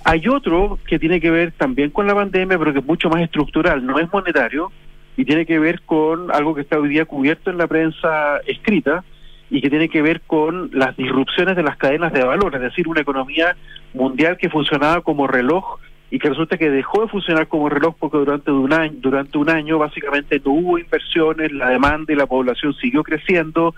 [0.05, 3.23] Hay otro que tiene que ver también con la pandemia, pero que es mucho más
[3.23, 4.71] estructural, no es monetario,
[5.17, 9.05] y tiene que ver con algo que está hoy día cubierto en la prensa escrita
[9.51, 12.87] y que tiene que ver con las disrupciones de las cadenas de valor, es decir,
[12.87, 13.57] una economía
[13.95, 15.81] mundial que funcionaba como reloj
[16.11, 19.51] y que resulta que dejó de funcionar como reloj porque durante un año, durante un
[19.51, 23.75] año básicamente no hubo inversiones, la demanda y la población siguió creciendo,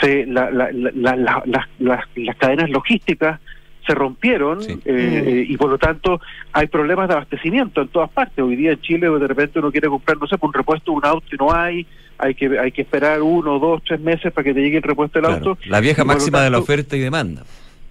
[0.00, 3.40] se, la- la- la- la- la- las- las- las cadenas logísticas
[3.86, 6.20] se rompieron eh, y por lo tanto
[6.52, 8.44] hay problemas de abastecimiento en todas partes.
[8.44, 11.06] Hoy día en Chile de repente uno quiere comprar, no sé, un repuesto de un
[11.06, 11.86] auto y no hay,
[12.18, 15.18] hay que hay que esperar uno, dos, tres meses para que te llegue el repuesto
[15.18, 15.58] del Claro, auto.
[15.64, 17.42] la vieja máxima de la oferta y demanda.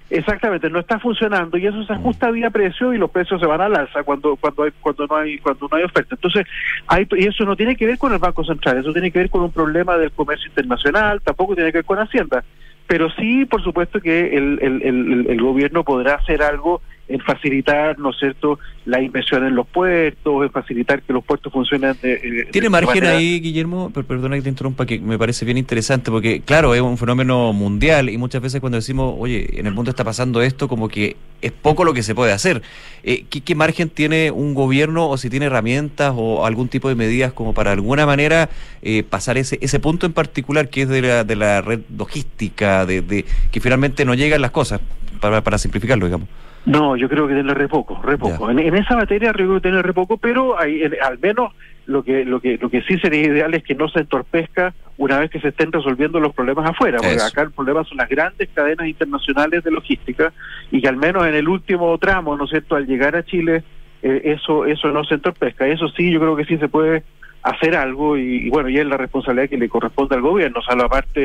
[0.10, 3.62] Exactamente, no está funcionando y eso se ajusta vía precio y los precios se van
[3.62, 6.16] al alza cuando cuando hay cuando no hay cuando no hay oferta.
[6.16, 6.48] Entonces,
[6.88, 9.30] hay y eso no tiene que ver con el Banco Central, eso tiene que ver
[9.30, 12.44] con un problema del comercio internacional, tampoco tiene que ver con Hacienda,
[12.88, 17.98] pero sí, por supuesto que el, el, el, el gobierno podrá hacer algo en facilitar,
[18.00, 22.14] ¿no es cierto?, la inversión en los puertos, en facilitar que los puertos funcionen de,
[22.14, 23.90] eh, de- ¿Tiene margen manera- ahí, Guillermo?
[23.92, 27.52] Per- Perdona que te interrumpa, que me parece bien interesante, porque claro, es un fenómeno
[27.52, 31.18] mundial y muchas veces cuando decimos, oye, en el mundo está pasando esto, como que
[31.42, 32.62] es poco lo que se puede hacer.
[33.04, 36.96] Eh, ¿qué, qué margen tiene un gobierno o si tiene herramientas o algún tipo de
[36.96, 38.50] medidas como para de alguna manera
[38.82, 42.86] eh, pasar ese, ese punto en particular que es de la, de la red logística,
[42.86, 44.80] de, de que finalmente no llegan las cosas,
[45.22, 46.28] para, para simplificarlo, digamos?
[46.66, 48.50] No, yo creo que tiene re poco, re poco.
[48.52, 51.54] En, en esa materia creo que tiene re poco, pero hay, en- al menos
[51.86, 55.18] lo que lo que lo que sí sería ideal es que no se entorpezca una
[55.18, 57.26] vez que se estén resolviendo los problemas afuera, porque Eso.
[57.26, 60.32] acá el problema son las grandes cadenas internacionales de logística
[60.72, 63.64] y que al menos en el último tramo, ¿no es cierto?, al llegar a Chile
[64.04, 65.66] eh, eso eso no se entorpezca.
[65.68, 67.04] Eso sí, yo creo que sí se puede
[67.44, 70.76] hacer algo y, bueno, y es la responsabilidad que le corresponde al gobierno, o sea,
[70.84, 71.22] aparte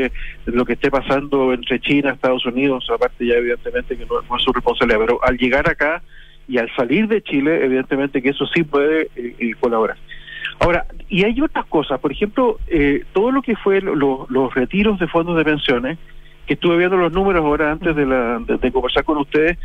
[0.47, 4.43] de lo que esté pasando entre China, Estados Unidos, aparte ya evidentemente que no, es
[4.43, 6.03] su responsabilidad, pero al llegar acá
[6.47, 9.97] y al salir de Chile, evidentemente que eso sí puede eh, eh, colaborar.
[10.61, 14.99] Ahora, y hay otras cosas, por ejemplo, eh, todo lo que fue lo- los retiros
[15.01, 15.99] de fondos de pensiones,
[16.47, 19.59] que estuve viendo los números ahora antes de, la, de conversar con ustedes,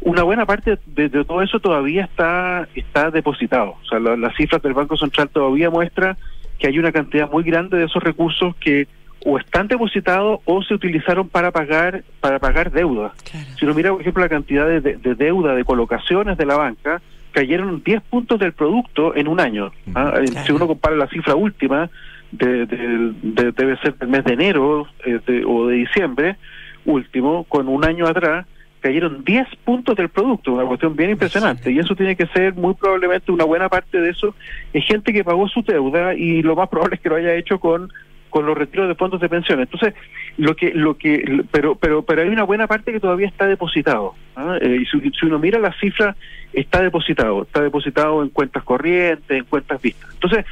[0.00, 3.76] una buena parte de, de todo eso todavía está está depositado.
[3.82, 6.16] O sea, la- las cifras del Banco Central todavía muestra
[6.58, 8.86] que hay una cantidad muy grande de esos recursos que
[9.24, 13.12] o están depositados o se utilizaron para pagar para pagar deuda.
[13.58, 16.56] Si uno mira, por ejemplo, la cantidad de, de- de deuda de colocaciones de la
[16.56, 17.00] banca,
[17.32, 19.72] cayeron 10 puntos del producto en un año.
[19.94, 20.14] ¿ah?
[20.20, 21.90] Eh, Si uno compara la cifra última,
[22.30, 26.36] de, de- de- debe ser del mes de enero eh, o de diciembre
[26.84, 28.46] último, con un año atrás,
[28.86, 31.72] cayeron 10 puntos del producto, una cuestión bien impresionante.
[31.72, 34.34] Y eso tiene que ser muy probablemente una buena parte de eso
[34.72, 37.58] es gente que pagó su deuda y lo más probable es que lo haya hecho
[37.58, 37.92] con
[38.30, 39.66] con los retiros de fondos de pensiones.
[39.72, 39.94] Entonces,
[40.36, 44.14] lo que lo que pero pero pero hay una buena parte que todavía está depositado.
[44.36, 44.58] ¿ah?
[44.60, 46.16] Eh, y si, si uno mira las cifras,
[46.52, 50.10] está depositado, está depositado en cuentas corrientes, en cuentas vistas.
[50.14, 50.44] Entonces,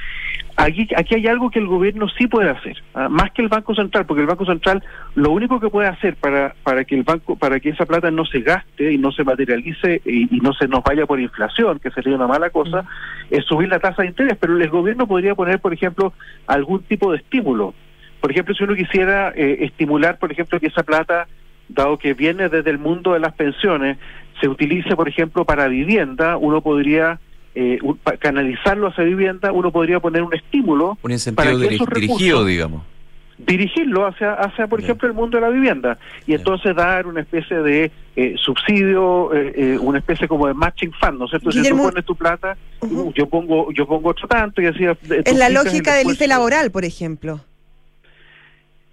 [0.57, 3.09] aquí aquí hay algo que el gobierno sí puede hacer, ¿ah?
[3.09, 4.83] más que el Banco Central, porque el Banco Central
[5.15, 8.25] lo único que puede hacer para para que el banco para que esa plata no
[8.25, 11.91] se gaste y no se materialice y, y no se nos vaya por inflación, que
[11.91, 12.85] sería una mala cosa,
[13.31, 16.13] es subir la tasa de interés, pero el gobierno podría poner, por ejemplo,
[16.47, 17.75] algún tipo de estímulo.
[18.21, 21.29] Por ejemplo, si uno quisiera eh, estimular, por ejemplo, que esa plata,
[21.69, 23.99] dado que viene desde el mundo de las pensiones,
[24.41, 27.21] se utilice, por ejemplo, para vivienda, uno podría
[27.55, 31.75] eh, un- canalizarlo hacia vivienda, uno podría poner un estímulo Un incentivo para que diri-
[31.77, 32.83] esos dirigido, recursos- digamos.
[33.39, 37.57] dirigirlo hacia, hacia por ejemplo, el mundo de la vivienda y entonces dar una especie
[37.59, 41.51] de eh, subsidio, eh, eh, una especie como de matching fund, ¿no es cierto?
[41.51, 42.57] Si tú pones tu plata,
[43.15, 44.85] yo pongo yo pongo otro tanto y así...
[44.85, 46.11] eh, Es la lógica del.
[46.11, 47.41] IFE laboral, por ejemplo.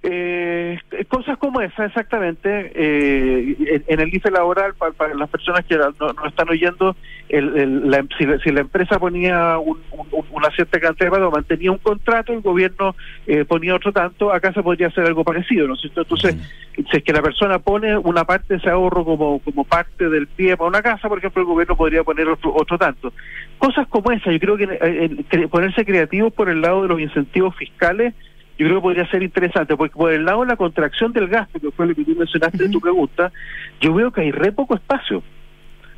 [0.04, 0.80] Eh,
[1.10, 2.72] cosas como esa, exactamente.
[2.74, 6.96] Eh, en, en el IFE laboral, para, para las personas que no, no están oyendo,
[7.30, 11.12] el, el- la, si, la, si la empresa ponía un- un- una cierta cantidad de
[11.18, 12.96] pago, mantenía un contrato, el gobierno
[13.28, 16.02] eh, ponía otro tanto, acá se podría hacer algo parecido, ¿no es cierto?
[16.02, 16.36] Entonces,
[16.76, 20.26] si es que la persona pone una parte de ese ahorro como, como parte del
[20.28, 23.14] pie para una casa, por ejemplo, el gobierno podría poner otro, otro tanto.
[23.60, 27.56] Cosas como esa, yo creo que eh, ponerse creativos por el lado de los incentivos
[27.56, 28.16] fiscales
[28.62, 31.60] yo creo que podría ser interesante, porque por el lado de la contracción del gasto,
[31.60, 33.32] que fue lo que tú mencionaste en tu pregunta,
[33.80, 35.24] yo veo que hay re poco espacio.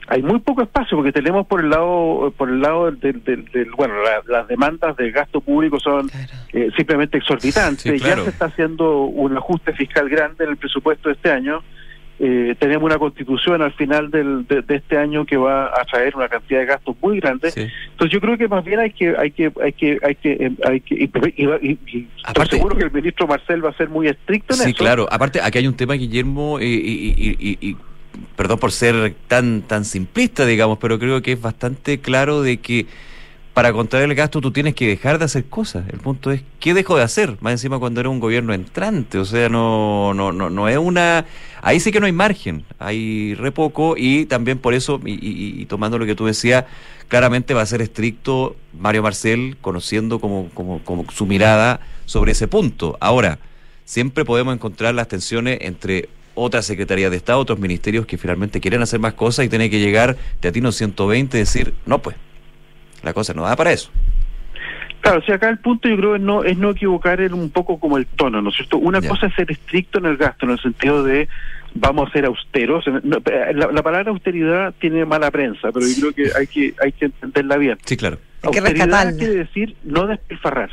[0.08, 3.72] Hay muy poco espacio porque tenemos por el lado por el lado del, del- del-
[3.72, 6.10] bueno la- las demandas del gasto público son
[6.52, 8.18] eh, simplemente exorbitantes Sí, claro.
[8.18, 11.64] ya se está haciendo un ajuste fiscal grande en el presupuesto de este año
[12.20, 16.16] Eh, tenemos una constitución al final del, de, de este año que va a traer
[16.16, 17.48] una cantidad de gastos muy grande.
[17.56, 20.52] Entonces yo creo que más bien hay que hay que hay que hay que eh,
[20.64, 24.54] hay que y, y- estoy seguro que el ministro Marcel va a ser muy estricto
[24.54, 24.78] en Sí, eso.
[24.78, 25.08] claro.
[25.12, 27.78] Aparte, aquí hay un tema, Guillermo, y, y- y- y- y-
[28.36, 32.86] perdón por ser tan, tan simplista, digamos, pero creo que es bastante claro de que
[33.54, 35.86] para contraer el gasto tú tienes que dejar de hacer cosas.
[35.92, 37.38] El punto es, ¿qué dejo de hacer?
[37.40, 41.26] Más encima cuando era un gobierno entrante, o sea, no, no, no, no es una...
[41.62, 45.62] Ahí sí que no hay margen, hay re poco y también por eso, y, y-
[45.62, 46.66] y tomando lo que tú decías,
[47.08, 52.48] claramente va a ser estricto Mario Marcel, conociendo como, como, como su mirada sobre ese
[52.48, 52.98] punto.
[53.00, 53.38] Ahora,
[53.86, 58.82] siempre podemos encontrar las tensiones entre otras secretarías de Estado, otros ministerios que finalmente quieren
[58.82, 62.16] hacer más cosas y tiene que llegar de Atino 120 y decir, no pues,
[63.04, 63.92] la cosa no da para eso.
[65.02, 67.50] Claro, o sea, acá el punto yo creo es no, es no equivocar el- un
[67.50, 68.78] poco como el tono, ¿no es cierto?
[68.78, 71.28] Una cosa es ser estricto en el gasto, en el sentido de
[71.76, 72.86] vamos a ser austeros.
[73.04, 73.18] No,
[73.54, 77.06] la, la palabra austeridad tiene mala prensa, pero yo creo que hay que hay que
[77.06, 77.78] entenderla bien.
[77.84, 78.18] Sí, claro.
[78.44, 80.70] Hay que austeridad quiere decir no despilfarrar.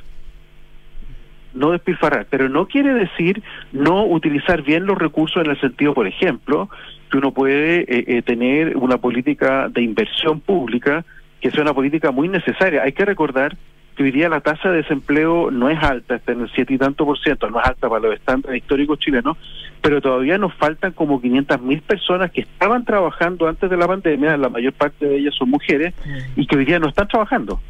[1.52, 6.06] No despilfarrar, pero no quiere decir no utilizar bien los recursos en el sentido, por
[6.06, 6.70] ejemplo,
[7.10, 11.04] que uno puede eh, eh, tener una política de inversión pública
[11.41, 12.82] que sea una política muy necesaria.
[12.82, 13.57] Hay que recordar
[13.97, 16.78] que hoy día la tasa de desempleo no es alta, está en el siete y
[16.78, 19.36] tanto por ciento, no es alta para los estándares históricos chilenos,
[19.82, 24.36] pero todavía nos faltan como 500 mil personas que estaban trabajando antes de la pandemia,
[24.36, 25.95] la mayor parte de ellas son mujeres,
[26.36, 27.61] y que hoy día no están trabajando.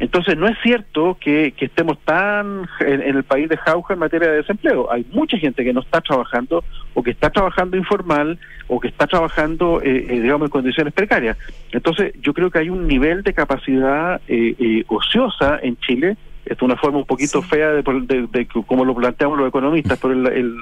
[0.00, 4.00] Entonces, no es cierto que, que estemos tan en, en el país de jauja en
[4.00, 4.90] materia de desempleo.
[4.90, 9.06] Hay mucha gente que no está trabajando o que está trabajando informal o que está
[9.06, 11.36] trabajando, eh, eh, digamos, en condiciones precarias.
[11.70, 16.16] Entonces, yo creo que hay un nivel de capacidad eh, eh, ociosa en Chile.
[16.46, 19.98] Esto es una forma un poquito fea de, de- de como lo planteamos los economistas,
[20.00, 20.56] pero el- el-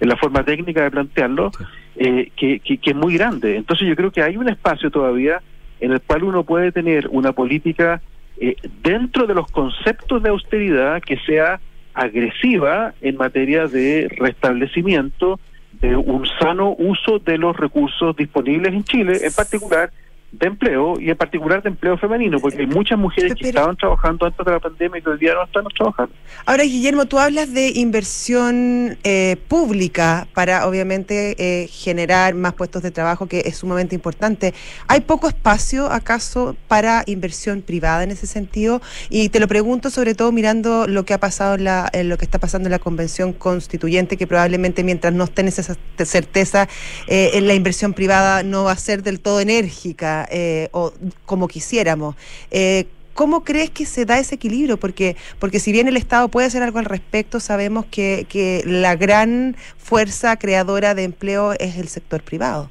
[0.00, 1.50] en la forma técnica de plantearlo,
[1.96, 3.56] eh, que, que- que es muy grande.
[3.56, 5.42] Entonces, yo creo que hay un espacio todavía
[5.80, 8.00] en el cual uno puede tener una política
[8.40, 11.60] eh, dentro de los conceptos de austeridad que sea
[11.94, 15.38] agresiva en materia de restablecimiento
[15.80, 19.90] de un sano uso de los recursos disponibles en Chile, en particular
[20.32, 24.26] de empleo y en particular de empleo femenino, porque hay muchas mujeres que estaban trabajando
[24.26, 26.14] antes de la pandemia y que hoy día no están trabajando.
[26.46, 32.90] Ahora, Guillermo, tú hablas de inversión eh, pública para, obviamente, eh, generar más puestos de
[32.90, 34.54] trabajo, que es sumamente importante.
[34.86, 38.80] ¿Hay poco espacio, acaso, para inversión privada en ese sentido?
[39.08, 42.18] Y te lo pregunto sobre todo mirando lo que ha pasado en, la, en lo
[42.18, 46.68] que está pasando en la convención constituyente, que probablemente mientras no estén esa certeza,
[47.08, 50.19] eh, en la inversión privada no va a ser del todo enérgica.
[50.30, 50.92] Eh, o
[51.26, 52.16] como quisiéramos.
[52.50, 54.78] Eh, ¿Cómo crees que se da ese equilibrio?
[54.78, 58.96] Porque, porque si bien el Estado puede hacer algo al respecto, sabemos que, que la
[58.96, 62.70] gran fuerza creadora de empleo es el sector privado.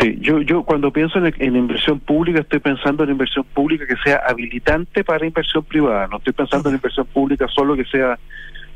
[0.00, 3.96] Sí, yo, yo cuando pienso en, en, inversión pública estoy pensando en inversión pública que
[4.02, 8.18] sea habilitante para inversión privada, no estoy pensando en inversión pública solo que sea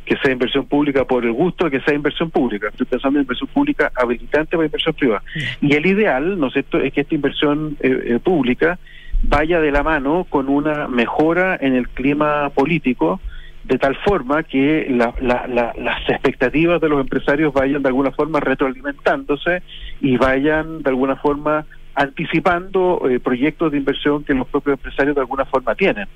[0.05, 2.69] que sea inversión pública por el gusto de que sea inversión pública.
[2.69, 5.23] Estoy pensando en inversión pública habilitante para inversión privada.
[5.61, 8.79] Y el ideal, ¿no es cierto?, es que esta inversión eh, eh, pública
[9.23, 13.21] vaya de la mano con una mejora en el clima político,
[13.65, 19.63] de tal forma que las expectativas de los empresarios vayan de alguna forma retroalimentándose
[20.03, 25.23] y vayan de alguna forma anticipando eh, proyectos de inversión que los propios empresarios de
[25.23, 26.07] alguna forma tienen.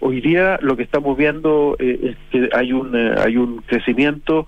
[0.00, 4.46] Hoy día lo que estamos viendo eh, es que hay un, eh, hay un crecimiento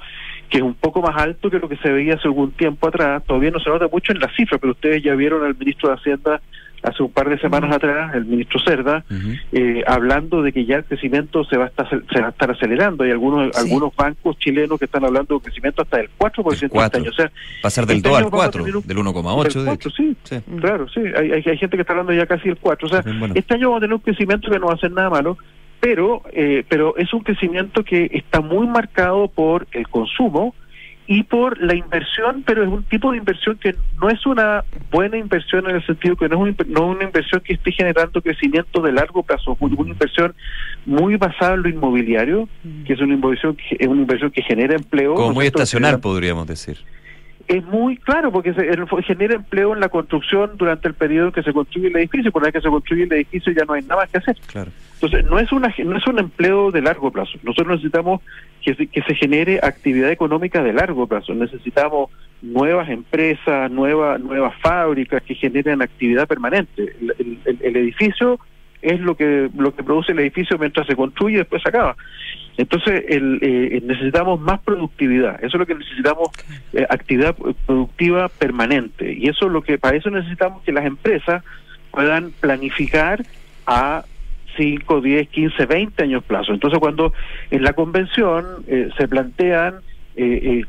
[0.48, 3.22] que es un poco más alto que lo que se veía hace algún tiempo atrás.
[3.24, 5.94] Todavía no se nota mucho en la cifra, pero ustedes ya vieron al ministro de
[5.96, 6.40] Hacienda
[6.83, 9.05] hace un par de semanas atrás, el ministro Cerda,
[9.53, 12.51] eh, hablando de que ya el crecimiento se va a estar, se va a estar
[12.51, 13.05] acelerando.
[13.05, 16.99] Hay algunos algunos bancos chilenos que están hablando de un crecimiento hasta del 4% este
[16.99, 17.11] año.
[17.11, 17.31] O sea,
[17.62, 19.93] Pasar del 2 este al 4, del 1,8.
[19.95, 21.01] Sí, sí, claro, sí.
[21.16, 22.87] Hay, hay, gente que está hablando ya casi del 4.
[22.87, 23.05] O sea,
[23.35, 25.37] este año vamos a tener un crecimiento que no va a ser nada malo,
[25.81, 30.55] pero, eh, pero es un crecimiento que está muy marcado por el consumo,
[31.11, 35.17] y por la inversión, pero es un tipo de inversión que no es una buena
[35.19, 38.93] inversión en el sentido que no es, no una inversión que esté generando crecimiento de
[38.93, 40.37] largo plazo, es una inversión
[40.87, 42.49] muy basada en lo inmobiliario,
[42.87, 45.17] que es una inversión que, es una inversión que genera empleo.
[45.17, 46.79] Como muy estacional, podríamos decir
[47.49, 48.63] es muy claro porque se,
[49.03, 52.31] genera empleo en la construcción durante el periodo en que se construye el edificio.
[52.31, 54.37] Por vez que se construye el edificio ya no hay nada que hacer.
[54.47, 54.71] Claro.
[55.03, 57.38] Entonces, no es, una, no es un empleo de largo plazo.
[57.42, 58.20] Nosotros necesitamos
[58.61, 61.32] que se, que se genere actividad económica de largo plazo.
[61.34, 62.11] Necesitamos
[62.42, 64.20] nuevas empresas, nuevas
[64.61, 66.96] fábricas que generen actividad permanente.
[67.01, 68.38] El, edificio
[68.82, 71.96] es lo que lo que produce el edificio mientras se construye y después se acaba.
[72.59, 76.28] Entonces el, eh, necesitamos más productividad, eso es lo que necesitamos,
[76.74, 77.34] eh, actividad
[77.66, 79.14] productiva permanente.
[79.14, 81.42] Y eso es lo que, para eso necesitamos que las empresas
[81.90, 83.24] puedan planificar
[83.66, 84.05] a
[84.61, 86.53] 5, 10, 15, 20 años plazo.
[86.53, 87.13] Entonces cuando
[87.51, 89.77] en la convención eh, se plantean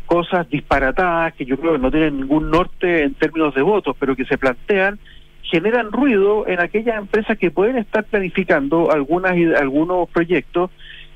[0.05, 4.15] cosas disparatadas que yo creo que no tienen ningún norte en términos de votos, pero
[4.15, 4.97] que se plantean
[5.41, 10.71] generan ruido en aquellas empresas que pueden estar planificando algunas algunos proyectos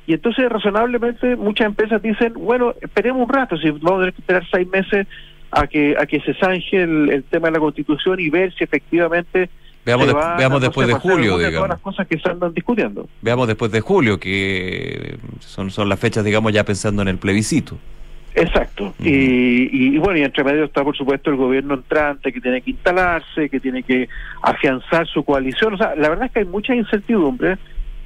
[0.07, 4.21] y entonces razonablemente muchas empresas dicen, bueno, esperemos un rato, si vamos a tener que
[4.21, 5.07] esperar seis meses
[5.51, 9.49] a que a que se zanje el, tema de la Constitución y ver si efectivamente
[9.85, 11.57] Veamos, veamos después de julio, digamos.
[11.57, 13.07] Todas las cosas que se andan discutiendo.
[13.21, 17.77] Veamos después de julio, que son, son las fechas, digamos, ya pensando en el plebiscito.
[18.33, 18.93] Exacto.
[18.99, 22.71] y, y, bueno, y entre medio está, por supuesto, el gobierno entrante que tiene que
[22.71, 24.09] instalarse, que tiene que
[24.41, 25.75] afianzar su coalición.
[25.75, 27.57] O sea, la verdad es que hay mucha incertidumbre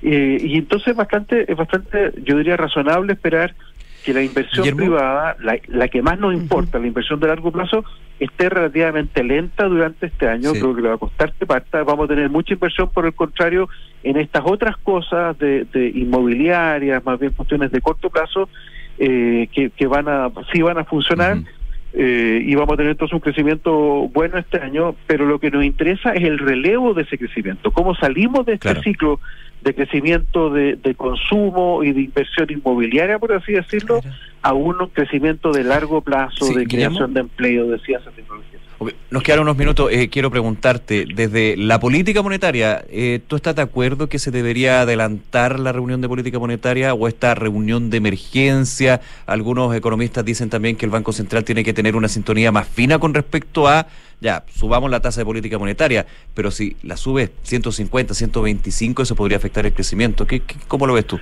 [0.01, 3.55] eh, y entonces bastante, es bastante, yo diría, razonable esperar
[4.03, 7.83] que la inversión privada, la, que más nos importa, la inversión de largo plazo,
[8.19, 10.51] esté relativamente lenta durante este año.
[10.51, 11.83] Creo que le va a costar que parta.
[11.83, 13.69] Vamos a tener mucha inversión, por el contrario,
[14.03, 18.49] en estas otras cosas de, inmobiliarias, más bien cuestiones de corto plazo,
[18.97, 21.37] eh, que, que van a, sí van a funcionar.
[21.91, 23.73] Eh, y vamos a tener entonces un crecimiento
[24.13, 27.95] bueno este año, pero lo que nos interesa es el relevo de ese crecimiento, cómo
[27.95, 29.19] salimos de este ciclo
[29.61, 34.01] de crecimiento de, consumo y de inversión inmobiliaria, por así decirlo,
[34.41, 38.59] a un crecimiento de largo plazo, de creación de empleo, de ciencia y tecnología.
[39.11, 39.91] Nos quedan unos minutos.
[39.91, 44.81] Eh, quiero preguntarte, desde la política monetaria, eh, ¿tú estás de acuerdo que se debería
[44.81, 49.01] adelantar la reunión de política monetaria o esta reunión de emergencia?
[49.25, 52.99] Algunos economistas dicen también que el Banco Central tiene que tener una sintonía más fina
[52.99, 53.87] con respecto a,
[54.21, 59.37] ya, subamos la tasa de política monetaria, pero si la sube 150, 125, eso podría
[59.37, 60.27] afectar el crecimiento.
[60.27, 61.19] ¿Qué, cómo lo ves tú?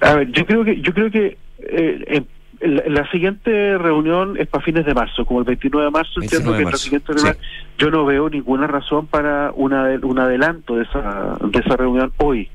[0.00, 2.22] A ver, yo creo que, yo creo que eh,
[2.60, 6.36] la, la siguiente reunión es para fines de marzo, como el 29 de marzo, 29
[6.36, 7.36] entiendo de que es la marzo, siguiente reunión.
[7.78, 12.48] Yo no veo ninguna razón para una, un adelanto de esa, de esa reunión hoy.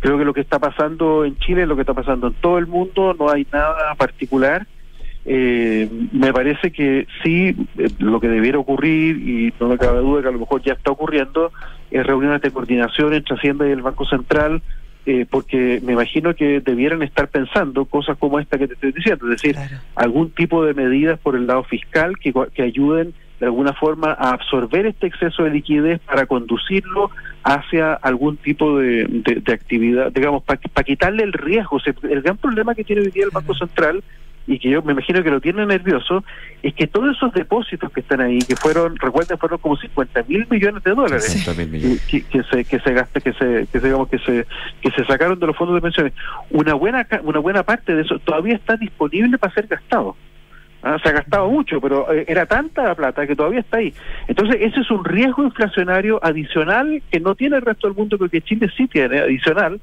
[0.00, 2.58] Creo que lo que está pasando en Chile es lo que está pasando en todo
[2.58, 4.66] el mundo, no hay nada particular.
[5.24, 10.22] Eh, me parece que sí, eh, lo que debiera ocurrir, y no me cabe duda
[10.22, 11.52] que a lo mejor ya está ocurriendo,
[11.90, 14.62] es reuniones de coordinación entre Hacienda y el Banco Central,
[15.06, 19.26] eh, porque me imagino que debieran estar pensando cosas como esta que te estoy diciendo,
[19.26, 19.56] es decir,
[19.94, 24.30] algún tipo de medidas por el lado fiscal que, que ayuden de alguna forma a
[24.30, 27.10] absorber este exceso de liquidez para conducirlo
[27.42, 31.76] hacia algún tipo de, de- de actividad, digamos, para quitarle el riesgo.
[31.76, 34.04] O sea, el gran problema que tiene hoy día el Banco Central
[34.46, 36.24] y que yo me imagino que lo tiene nervioso,
[36.62, 40.46] es que todos esos depósitos que están ahí, que fueron, recuerden, fueron como 50 mil
[40.50, 42.04] millones de dólares, 60 mil millones.
[42.06, 44.46] que, que se que se gaste, que se que se, digamos que se
[44.80, 46.12] que se sacaron de los fondos de pensiones.
[46.50, 50.16] Una buena ca- una buena parte de eso todavía está disponible para ser gastado.
[50.84, 53.94] Ah, se ha gastado mucho, pero eh, era tanta la plata que todavía está ahí.
[54.26, 58.28] Entonces, ese es un riesgo inflacionario adicional que no tiene el resto del mundo, pero
[58.28, 59.80] que Chile sí tiene adicional,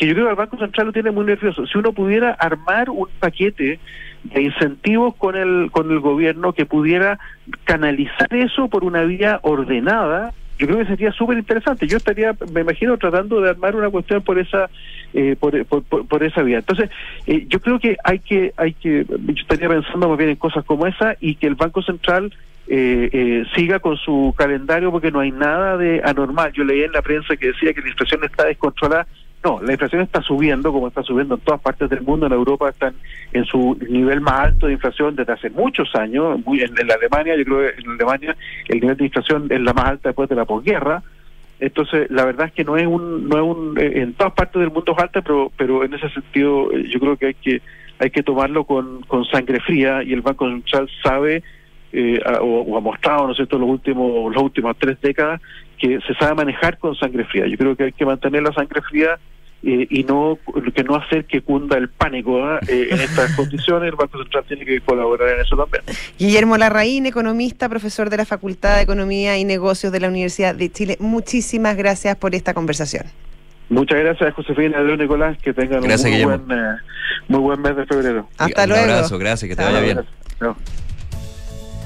[0.00, 1.66] que yo creo que el Banco Central lo tiene muy nervioso.
[1.66, 3.78] Si uno pudiera armar un paquete
[4.24, 7.18] de incentivos con el con el gobierno que pudiera
[7.64, 11.86] canalizar eso por una vía ordenada, yo creo que sería súper interesante.
[11.86, 14.70] Yo estaría, me imagino, tratando de armar una cuestión por esa
[15.12, 16.58] eh, por, por, esa vía.
[16.58, 16.88] Entonces,
[17.26, 20.64] eh, yo creo que hay que hay que yo estaría pensando más bien en cosas
[20.64, 22.32] como esa y que el Banco Central
[22.72, 26.52] eh, eh, siga con su calendario porque no hay nada de anormal.
[26.54, 29.06] Yo leí en la prensa que decía que la inflación está descontrolada.
[29.42, 32.26] No, la inflación está subiendo, como está subiendo en todas partes del mundo.
[32.26, 32.94] En Europa están
[33.32, 36.44] en su nivel más alto de inflación desde hace muchos años.
[36.44, 38.36] Muy, en, Alemania, yo creo que en Alemania
[38.68, 41.02] el nivel de inflación es la más alta después de la posguerra.
[41.58, 44.60] Entonces, la verdad es que no es un, no es un, eh, en todas partes
[44.60, 47.62] del mundo es alta, pero, pero en ese sentido eh, yo creo que hay que,
[47.98, 51.42] hay que tomarlo con, con sangre fría y el Banco Central sabe
[51.92, 55.40] eh, o ha mostrado, ¿no es cierto?, los últimos, las últimas tres décadas
[55.80, 57.46] que se sabe manejar con sangre fría.
[57.46, 59.18] Yo creo que hay que mantener la sangre fría
[59.62, 60.38] eh, y no
[60.74, 62.60] que no hacer que cunda el pánico ¿ah?
[62.68, 63.88] Eh, en estas condiciones.
[63.90, 65.82] El Banco Central tiene que colaborar en eso también.
[66.18, 70.70] Guillermo Larraín, economista, profesor de la Facultad de Economía y Negocios de la Universidad de
[70.70, 70.96] Chile.
[71.00, 73.04] Muchísimas gracias por esta conversación.
[73.68, 75.38] Muchas gracias, Josefina y Adrián Nicolás.
[75.38, 76.76] Que tengan Gracias, un muy buen, eh,
[77.28, 78.28] muy buen mes de febrero.
[78.36, 78.84] Hasta Un luego.
[78.84, 80.00] abrazo, gracias, que te vaya bien.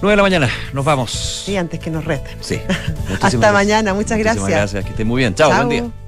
[0.02, 1.42] 9 de la mañana, nos vamos.
[1.46, 2.36] Sí, antes que nos reten.
[2.40, 2.60] Sí.
[3.20, 4.48] Hasta mañana, muchas Muchísimas gracias.
[4.72, 5.34] gracias, que estén muy bien.
[5.34, 6.03] Chao, buen día.